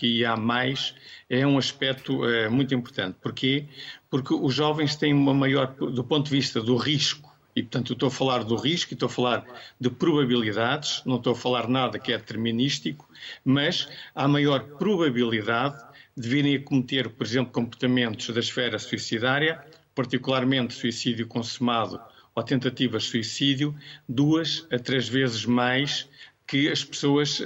[1.29, 3.17] é um aspecto uh, muito importante.
[3.21, 3.67] Porquê?
[4.09, 7.26] Porque os jovens têm uma maior, do ponto de vista do risco
[7.57, 9.43] e, portanto, eu estou a falar do risco, estou a falar
[9.81, 13.09] de probabilidades, não estou a falar nada que é determinístico,
[13.43, 15.83] mas há maior probabilidade
[16.15, 19.59] de virem a cometer, por exemplo, comportamentos da esfera suicidária,
[19.95, 21.99] particularmente suicídio consumado
[22.35, 23.75] ou tentativas de suicídio,
[24.07, 26.07] duas a três vezes mais
[26.47, 27.43] que as pessoas uh,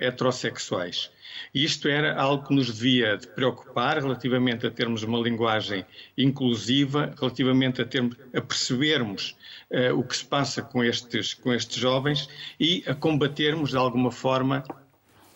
[0.00, 1.10] heterossexuais.
[1.54, 5.84] E isto era algo que nos devia de preocupar relativamente a termos uma linguagem
[6.16, 9.36] inclusiva, relativamente a, termos, a percebermos
[9.70, 12.28] uh, o que se passa com estes, com estes jovens
[12.58, 14.64] e a combatermos de alguma forma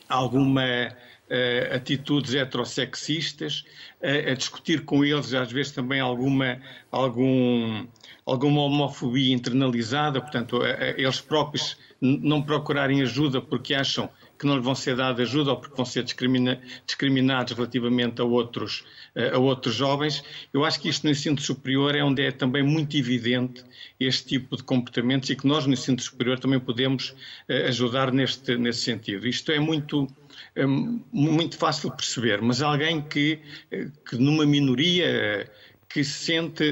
[0.08, 3.64] alguma uh, atitudes heterossexistas,
[4.00, 6.60] uh, a discutir com eles às vezes também alguma,
[6.92, 7.86] algum,
[8.24, 10.60] alguma homofobia internalizada, portanto,
[10.96, 15.56] eles próprios não procurarem ajuda porque acham que não lhes vão ser dada ajuda ou
[15.56, 18.84] porque vão ser discrimina, discriminados relativamente a outros,
[19.32, 20.22] a outros jovens.
[20.52, 23.64] Eu acho que isto no ensino superior é onde é também muito evidente
[23.98, 27.14] este tipo de comportamentos e que nós no ensino superior também podemos
[27.48, 29.26] eh, ajudar neste, nesse sentido.
[29.26, 30.06] Isto é muito,
[30.54, 33.38] é muito fácil de perceber, mas alguém que,
[33.70, 35.48] eh, que numa minoria
[35.88, 36.64] que se sente,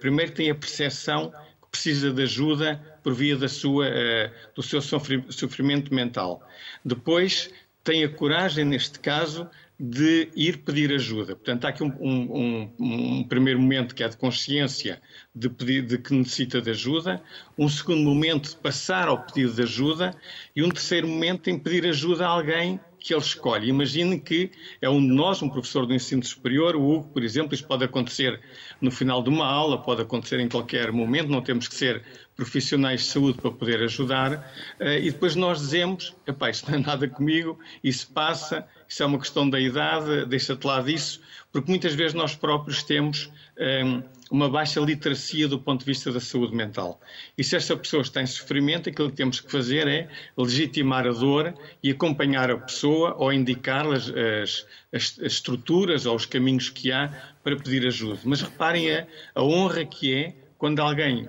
[0.00, 1.32] primeiro tem a percepção
[1.76, 6.42] precisa de ajuda por via da sua, uh, do seu sofrimento mental.
[6.82, 7.50] Depois,
[7.84, 9.48] tem a coragem, neste caso,
[9.78, 11.36] de ir pedir ajuda.
[11.36, 15.02] Portanto, há aqui um, um, um, um, primeiro momento que é de consciência
[15.34, 17.22] de, pedir, de que necessita de ajuda,
[17.58, 20.14] um segundo momento de passar ao pedido de ajuda
[20.54, 23.68] e um terceiro momento em pedir ajuda a alguém que ele escolhe.
[23.68, 24.50] Imagine que
[24.82, 27.84] é um de nós, um professor do ensino superior, o Hugo, por exemplo, isto pode
[27.84, 28.40] acontecer
[28.80, 32.02] no final de uma aula, pode acontecer em qualquer momento, não temos que ser
[32.34, 36.82] profissionais de saúde para poder ajudar, eh, e depois nós dizemos, epá, isto não é
[36.82, 41.20] nada comigo, isso passa, isso é uma questão da idade, deixa-te lá disso,
[41.52, 46.20] porque muitas vezes nós próprios temos um, uma baixa literacia do ponto de vista da
[46.20, 47.00] saúde mental.
[47.36, 51.12] E se esta pessoa está em sofrimento, aquilo que temos que fazer é legitimar a
[51.12, 56.92] dor e acompanhar a pessoa ou indicar as, as, as estruturas ou os caminhos que
[56.92, 57.08] há
[57.42, 58.20] para pedir ajuda.
[58.24, 61.28] Mas reparem a, a honra que é quando alguém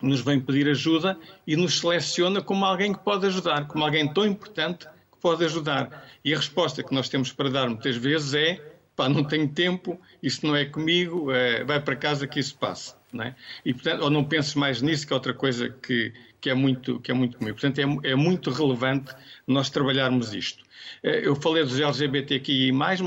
[0.00, 4.24] nos vem pedir ajuda e nos seleciona como alguém que pode ajudar, como alguém tão
[4.24, 4.86] importante
[5.20, 6.08] pode ajudar.
[6.24, 8.60] E a resposta que nós temos para dar muitas vezes é:
[8.96, 12.98] pá, não tenho tempo, isso não é comigo, é, vai para casa que isso passa.
[13.12, 13.34] Não é?
[13.64, 17.00] E, portanto, ou não penses mais nisso, que é outra coisa que, que, é, muito,
[17.00, 17.58] que é muito comigo.
[17.58, 19.12] Portanto, é, é muito relevante
[19.46, 20.64] nós trabalharmos isto.
[21.02, 23.00] Eh, eu falei dos LGBTQI, mas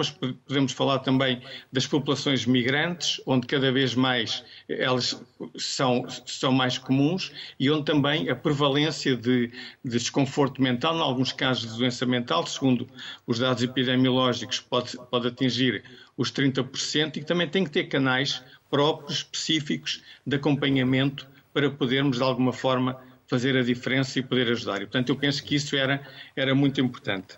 [0.45, 5.21] podemos falar também das populações migrantes, onde cada vez mais elas
[5.57, 9.47] são, são mais comuns e onde também a prevalência de,
[9.83, 12.87] de desconforto mental, em alguns casos de doença mental, segundo
[13.27, 15.83] os dados epidemiológicos, pode, pode atingir
[16.17, 22.23] os 30%, e também tem que ter canais próprios, específicos, de acompanhamento para podermos, de
[22.23, 24.77] alguma forma, fazer a diferença e poder ajudar.
[24.77, 26.01] E, portanto, eu penso que isso era,
[26.35, 27.37] era muito importante.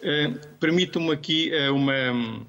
[0.00, 2.46] Uh, Permitam-me aqui uh, uma.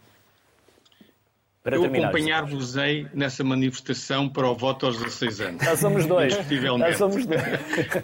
[1.63, 5.65] Para eu acompanhar-vos-ei nessa manifestação para o voto aos 16 anos.
[5.65, 6.34] Nós somos dois.
[6.77, 7.41] Nós somos dois.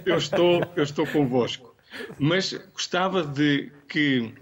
[0.06, 1.74] eu, estou, eu estou convosco.
[2.20, 4.34] Mas gostava de que,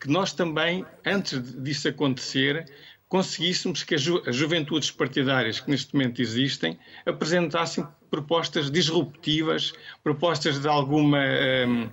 [0.00, 2.66] que nós também, antes disso acontecer,
[3.08, 10.58] conseguíssemos que as, ju as juventudes partidárias que neste momento existem apresentassem propostas disruptivas, propostas
[10.60, 11.20] de alguma.
[11.66, 11.88] Um,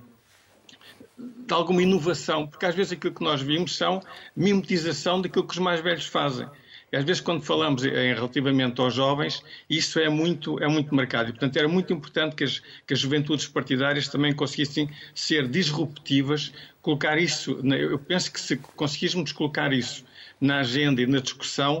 [1.16, 4.02] de alguma inovação, porque às vezes aquilo que nós vimos são
[4.34, 6.48] mimetização daquilo que os mais velhos fazem.
[6.90, 9.40] E às vezes quando falamos em relativamente aos jovens,
[9.70, 11.28] isso é muito, é muito marcado.
[11.28, 16.52] E, portanto, era muito importante que as, que as juventudes partidárias também conseguissem ser disruptivas,
[16.82, 20.04] colocar isso, eu penso que se conseguíssemos colocar isso
[20.44, 21.80] na agenda e na discussão,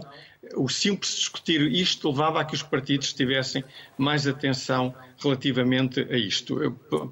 [0.56, 3.64] o simples discutir isto levava a que os partidos tivessem
[3.96, 6.56] mais atenção relativamente a isto.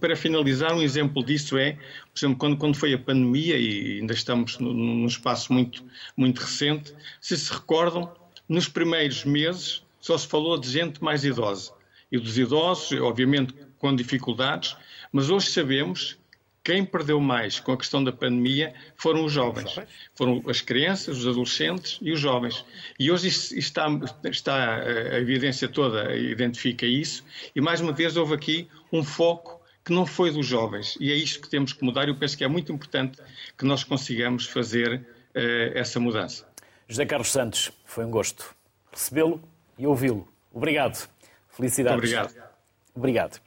[0.00, 4.12] Para finalizar, um exemplo disso é, por exemplo, quando, quando foi a pandemia, e ainda
[4.12, 5.84] estamos num espaço muito,
[6.16, 8.10] muito recente, se se recordam,
[8.48, 11.72] nos primeiros meses só se falou de gente mais idosa.
[12.10, 14.76] E dos idosos, obviamente, com dificuldades,
[15.10, 16.18] mas hoje sabemos
[16.64, 19.74] quem perdeu mais com a questão da pandemia foram os jovens.
[20.14, 22.64] Foram as crianças, os adolescentes e os jovens.
[22.98, 23.86] E hoje está,
[24.24, 27.24] está a evidência toda identifica isso.
[27.54, 30.96] E mais uma vez houve aqui um foco que não foi dos jovens.
[31.00, 32.08] E é isto que temos que mudar.
[32.08, 33.20] Eu penso que é muito importante
[33.58, 36.46] que nós consigamos fazer uh, essa mudança.
[36.88, 38.54] José Carlos Santos, foi um gosto
[38.92, 39.42] recebê-lo
[39.78, 40.28] e ouvi-lo.
[40.52, 41.08] Obrigado.
[41.50, 41.98] Felicidades.
[41.98, 42.52] Muito obrigado.
[42.94, 43.40] Obrigado.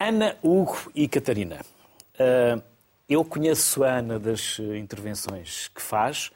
[0.00, 1.60] Ana, Hugo e Catarina.
[2.18, 2.62] Uh,
[3.08, 6.30] eu conheço a Ana das intervenções que faz.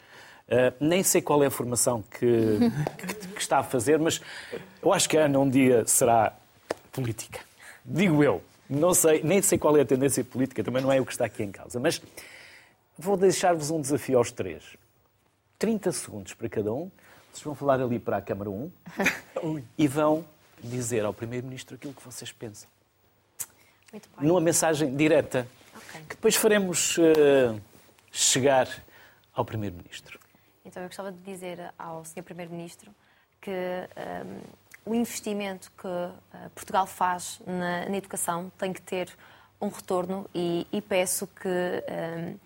[0.48, 2.58] Uh, nem sei qual é a formação que,
[2.98, 4.20] que, que, está a fazer, mas
[4.82, 6.34] eu acho que a Ana um dia será
[6.92, 7.40] política.
[7.84, 8.42] Digo eu.
[8.68, 11.26] Não sei, nem sei qual é a tendência política, também não é o que está
[11.26, 11.78] aqui em causa.
[11.78, 12.00] Mas
[12.98, 14.76] vou deixar-vos um desafio aos três.
[15.58, 16.90] 30 segundos para cada um.
[17.30, 18.70] Vocês vão falar ali para a Câmara 1
[19.76, 20.24] e vão
[20.62, 22.68] dizer ao Primeiro-Ministro aquilo que vocês pensam.
[24.20, 25.46] Numa mensagem direta.
[25.76, 26.02] Okay.
[26.02, 27.60] Que depois faremos uh,
[28.10, 28.68] chegar
[29.34, 30.18] ao Primeiro-Ministro.
[30.64, 32.22] Então, eu gostava de dizer ao Sr.
[32.22, 32.94] Primeiro-Ministro
[33.40, 33.54] que um,
[33.96, 34.24] eh,
[34.86, 39.10] o investimento que uh, Portugal faz na, na, educação tem que ter
[39.60, 42.38] um retorno e, e peço que um,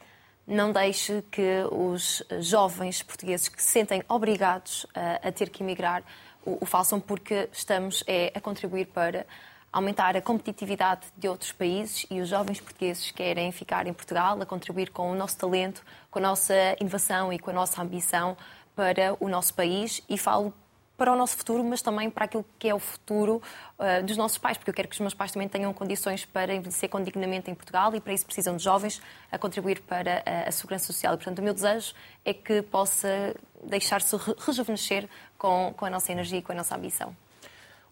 [0.46, 6.02] não deixe que os jovens portugueses que se sentem obrigados uh, a ter que emigrar
[6.44, 9.26] o, o façam porque estamos é, a contribuir para
[9.72, 14.46] aumentar a competitividade de outros países e os jovens portugueses querem ficar em Portugal, a
[14.46, 18.36] contribuir com o nosso talento, com a nossa inovação e com a nossa ambição
[18.74, 20.52] para o nosso país e falo
[20.96, 23.42] para o nosso futuro, mas também para aquilo que é o futuro
[23.78, 26.54] uh, dos nossos pais, porque eu quero que os meus pais também tenham condições para
[26.54, 29.00] envelhecer com dignamente em Portugal e para isso precisam de jovens
[29.30, 31.14] a contribuir para a, a segurança social.
[31.14, 31.94] E, portanto, o meu desejo
[32.24, 37.14] é que possa deixar-se rejuvenescer com, com a nossa energia e com a nossa ambição.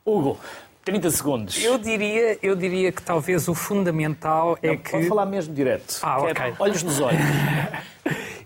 [0.05, 0.39] Hugo,
[0.85, 1.65] 30 segundos.
[1.65, 4.91] Eu diria, eu diria que talvez o fundamental é Não, que.
[4.91, 5.99] Pode falar mesmo direto.
[6.03, 6.55] Ah, ok.
[6.59, 7.21] Olhos nos olhos.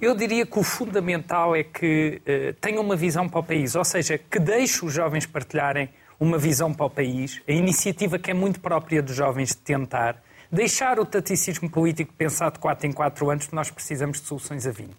[0.01, 3.85] Eu diria que o fundamental é que uh, tenha uma visão para o país, ou
[3.85, 5.89] seja, que deixe os jovens partilharem
[6.21, 10.23] uma visão para o país, a iniciativa que é muito própria dos jovens de tentar,
[10.53, 14.69] deixar o taticismo político pensar de 4 em 4 anos, porque nós precisamos de soluções
[14.69, 14.91] a 20.
[14.91, 14.97] Uh,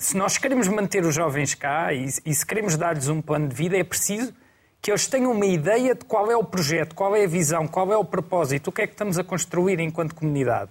[0.00, 3.54] se nós queremos manter os jovens cá e, e se queremos dar-lhes um plano de
[3.54, 4.34] vida, é preciso
[4.80, 7.92] que eles tenham uma ideia de qual é o projeto, qual é a visão, qual
[7.92, 10.70] é o propósito, o que é que estamos a construir enquanto comunidade.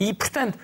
[0.00, 0.58] E, portanto,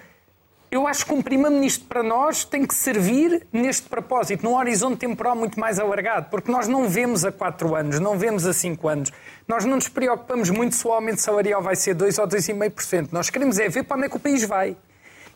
[0.74, 5.36] eu acho que um primeiro-ministro para nós tem que servir neste propósito, num horizonte temporal
[5.36, 9.12] muito mais alargado, porque nós não vemos a quatro anos, não vemos a cinco anos.
[9.46, 13.10] Nós não nos preocupamos muito se o aumento salarial vai ser 2 ou 2,5%.
[13.12, 14.76] Nós queremos é ver para onde é que o país vai.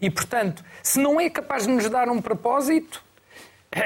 [0.00, 3.00] E, portanto, se não é capaz de nos dar um propósito,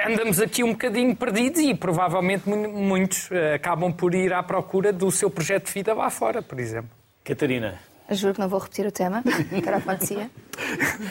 [0.07, 5.11] andamos aqui um bocadinho perdidos e provavelmente muitos eh, acabam por ir à procura do
[5.11, 6.91] seu projeto de vida lá fora, por exemplo.
[7.25, 7.79] Catarina,
[8.15, 10.31] Juro que não vou repetir o tema, que era o que acontecia.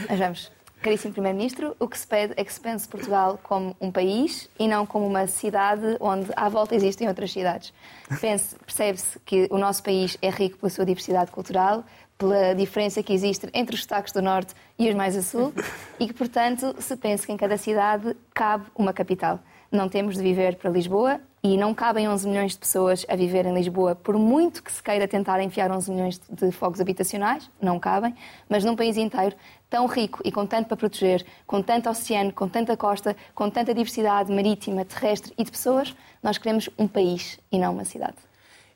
[0.09, 0.51] Mas vamos.
[0.81, 4.67] Caríssimo Primeiro-Ministro, o que se pede é que se pense Portugal como um país e
[4.67, 7.71] não como uma cidade onde à volta existem outras cidades.
[8.19, 11.83] Percebe-se que o nosso país é rico pela sua diversidade cultural,
[12.21, 15.51] pela diferença que existe entre os sotaques do Norte e os mais a Sul,
[15.99, 19.39] e que, portanto, se pense que em cada cidade cabe uma capital.
[19.71, 23.47] Não temos de viver para Lisboa e não cabem 11 milhões de pessoas a viver
[23.47, 27.79] em Lisboa, por muito que se queira tentar enfiar 11 milhões de fogos habitacionais, não
[27.79, 28.13] cabem,
[28.47, 29.35] mas num país inteiro
[29.67, 33.73] tão rico e com tanto para proteger, com tanto oceano, com tanta costa, com tanta
[33.73, 38.30] diversidade marítima, terrestre e de pessoas, nós queremos um país e não uma cidade.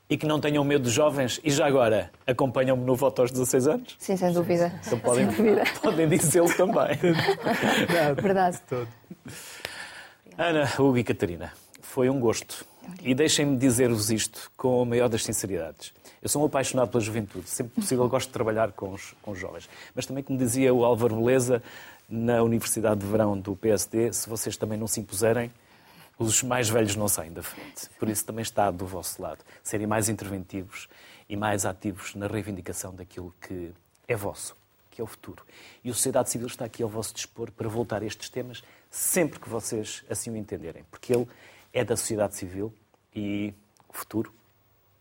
[0.08, 1.40] E que não tenham medo dos jovens.
[1.42, 3.96] E já agora, acompanham-me no voto aos 16 anos?
[3.98, 4.72] Sim, sem dúvida.
[4.86, 5.26] Então podem,
[5.82, 6.96] podem dizê-lo também.
[8.22, 8.60] Verdade.
[10.38, 12.64] Ana, Hugo e Catarina foi um gosto.
[13.02, 15.92] E deixem-me dizer-vos isto com a maior das sinceridades.
[16.22, 17.48] Eu sou um apaixonado pela juventude.
[17.48, 19.68] Sempre possível gosto de trabalhar com os, com os jovens.
[19.94, 21.62] Mas também, como dizia o Álvaro Beleza,
[22.08, 25.50] na Universidade de Verão do PSD, se vocês também não se impuserem,
[26.18, 27.90] os mais velhos não saem da frente.
[27.98, 29.44] Por isso também está do vosso lado.
[29.62, 30.88] Serem mais interventivos
[31.28, 33.72] e mais ativos na reivindicação daquilo que
[34.08, 34.56] é vosso,
[34.90, 35.44] que é o futuro.
[35.84, 39.38] E a sociedade civil está aqui ao vosso dispor para voltar a estes temas sempre
[39.38, 40.84] que vocês assim o entenderem.
[40.90, 41.26] Porque ele
[41.72, 42.72] é da sociedade civil
[43.14, 43.52] e
[43.88, 44.32] o futuro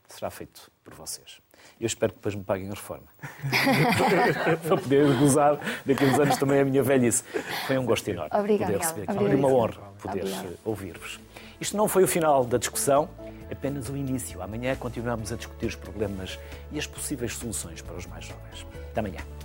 [0.10, 1.40] será feito por vocês.
[1.80, 3.08] Eu espero que depois me paguem a reforma.
[4.64, 7.24] Para poder gozar daqui a uns anos também a minha velhice.
[7.66, 8.74] Foi um gosto enorme Obrigada.
[8.74, 9.18] poder receber aqui.
[9.18, 11.20] Foi uma honra poder ouvir-vos.
[11.60, 13.10] Isto não foi o final da discussão,
[13.52, 14.42] apenas o início.
[14.42, 16.40] Amanhã continuamos a discutir os problemas
[16.72, 18.66] e as possíveis soluções para os mais jovens.
[18.92, 19.36] Até amanhã.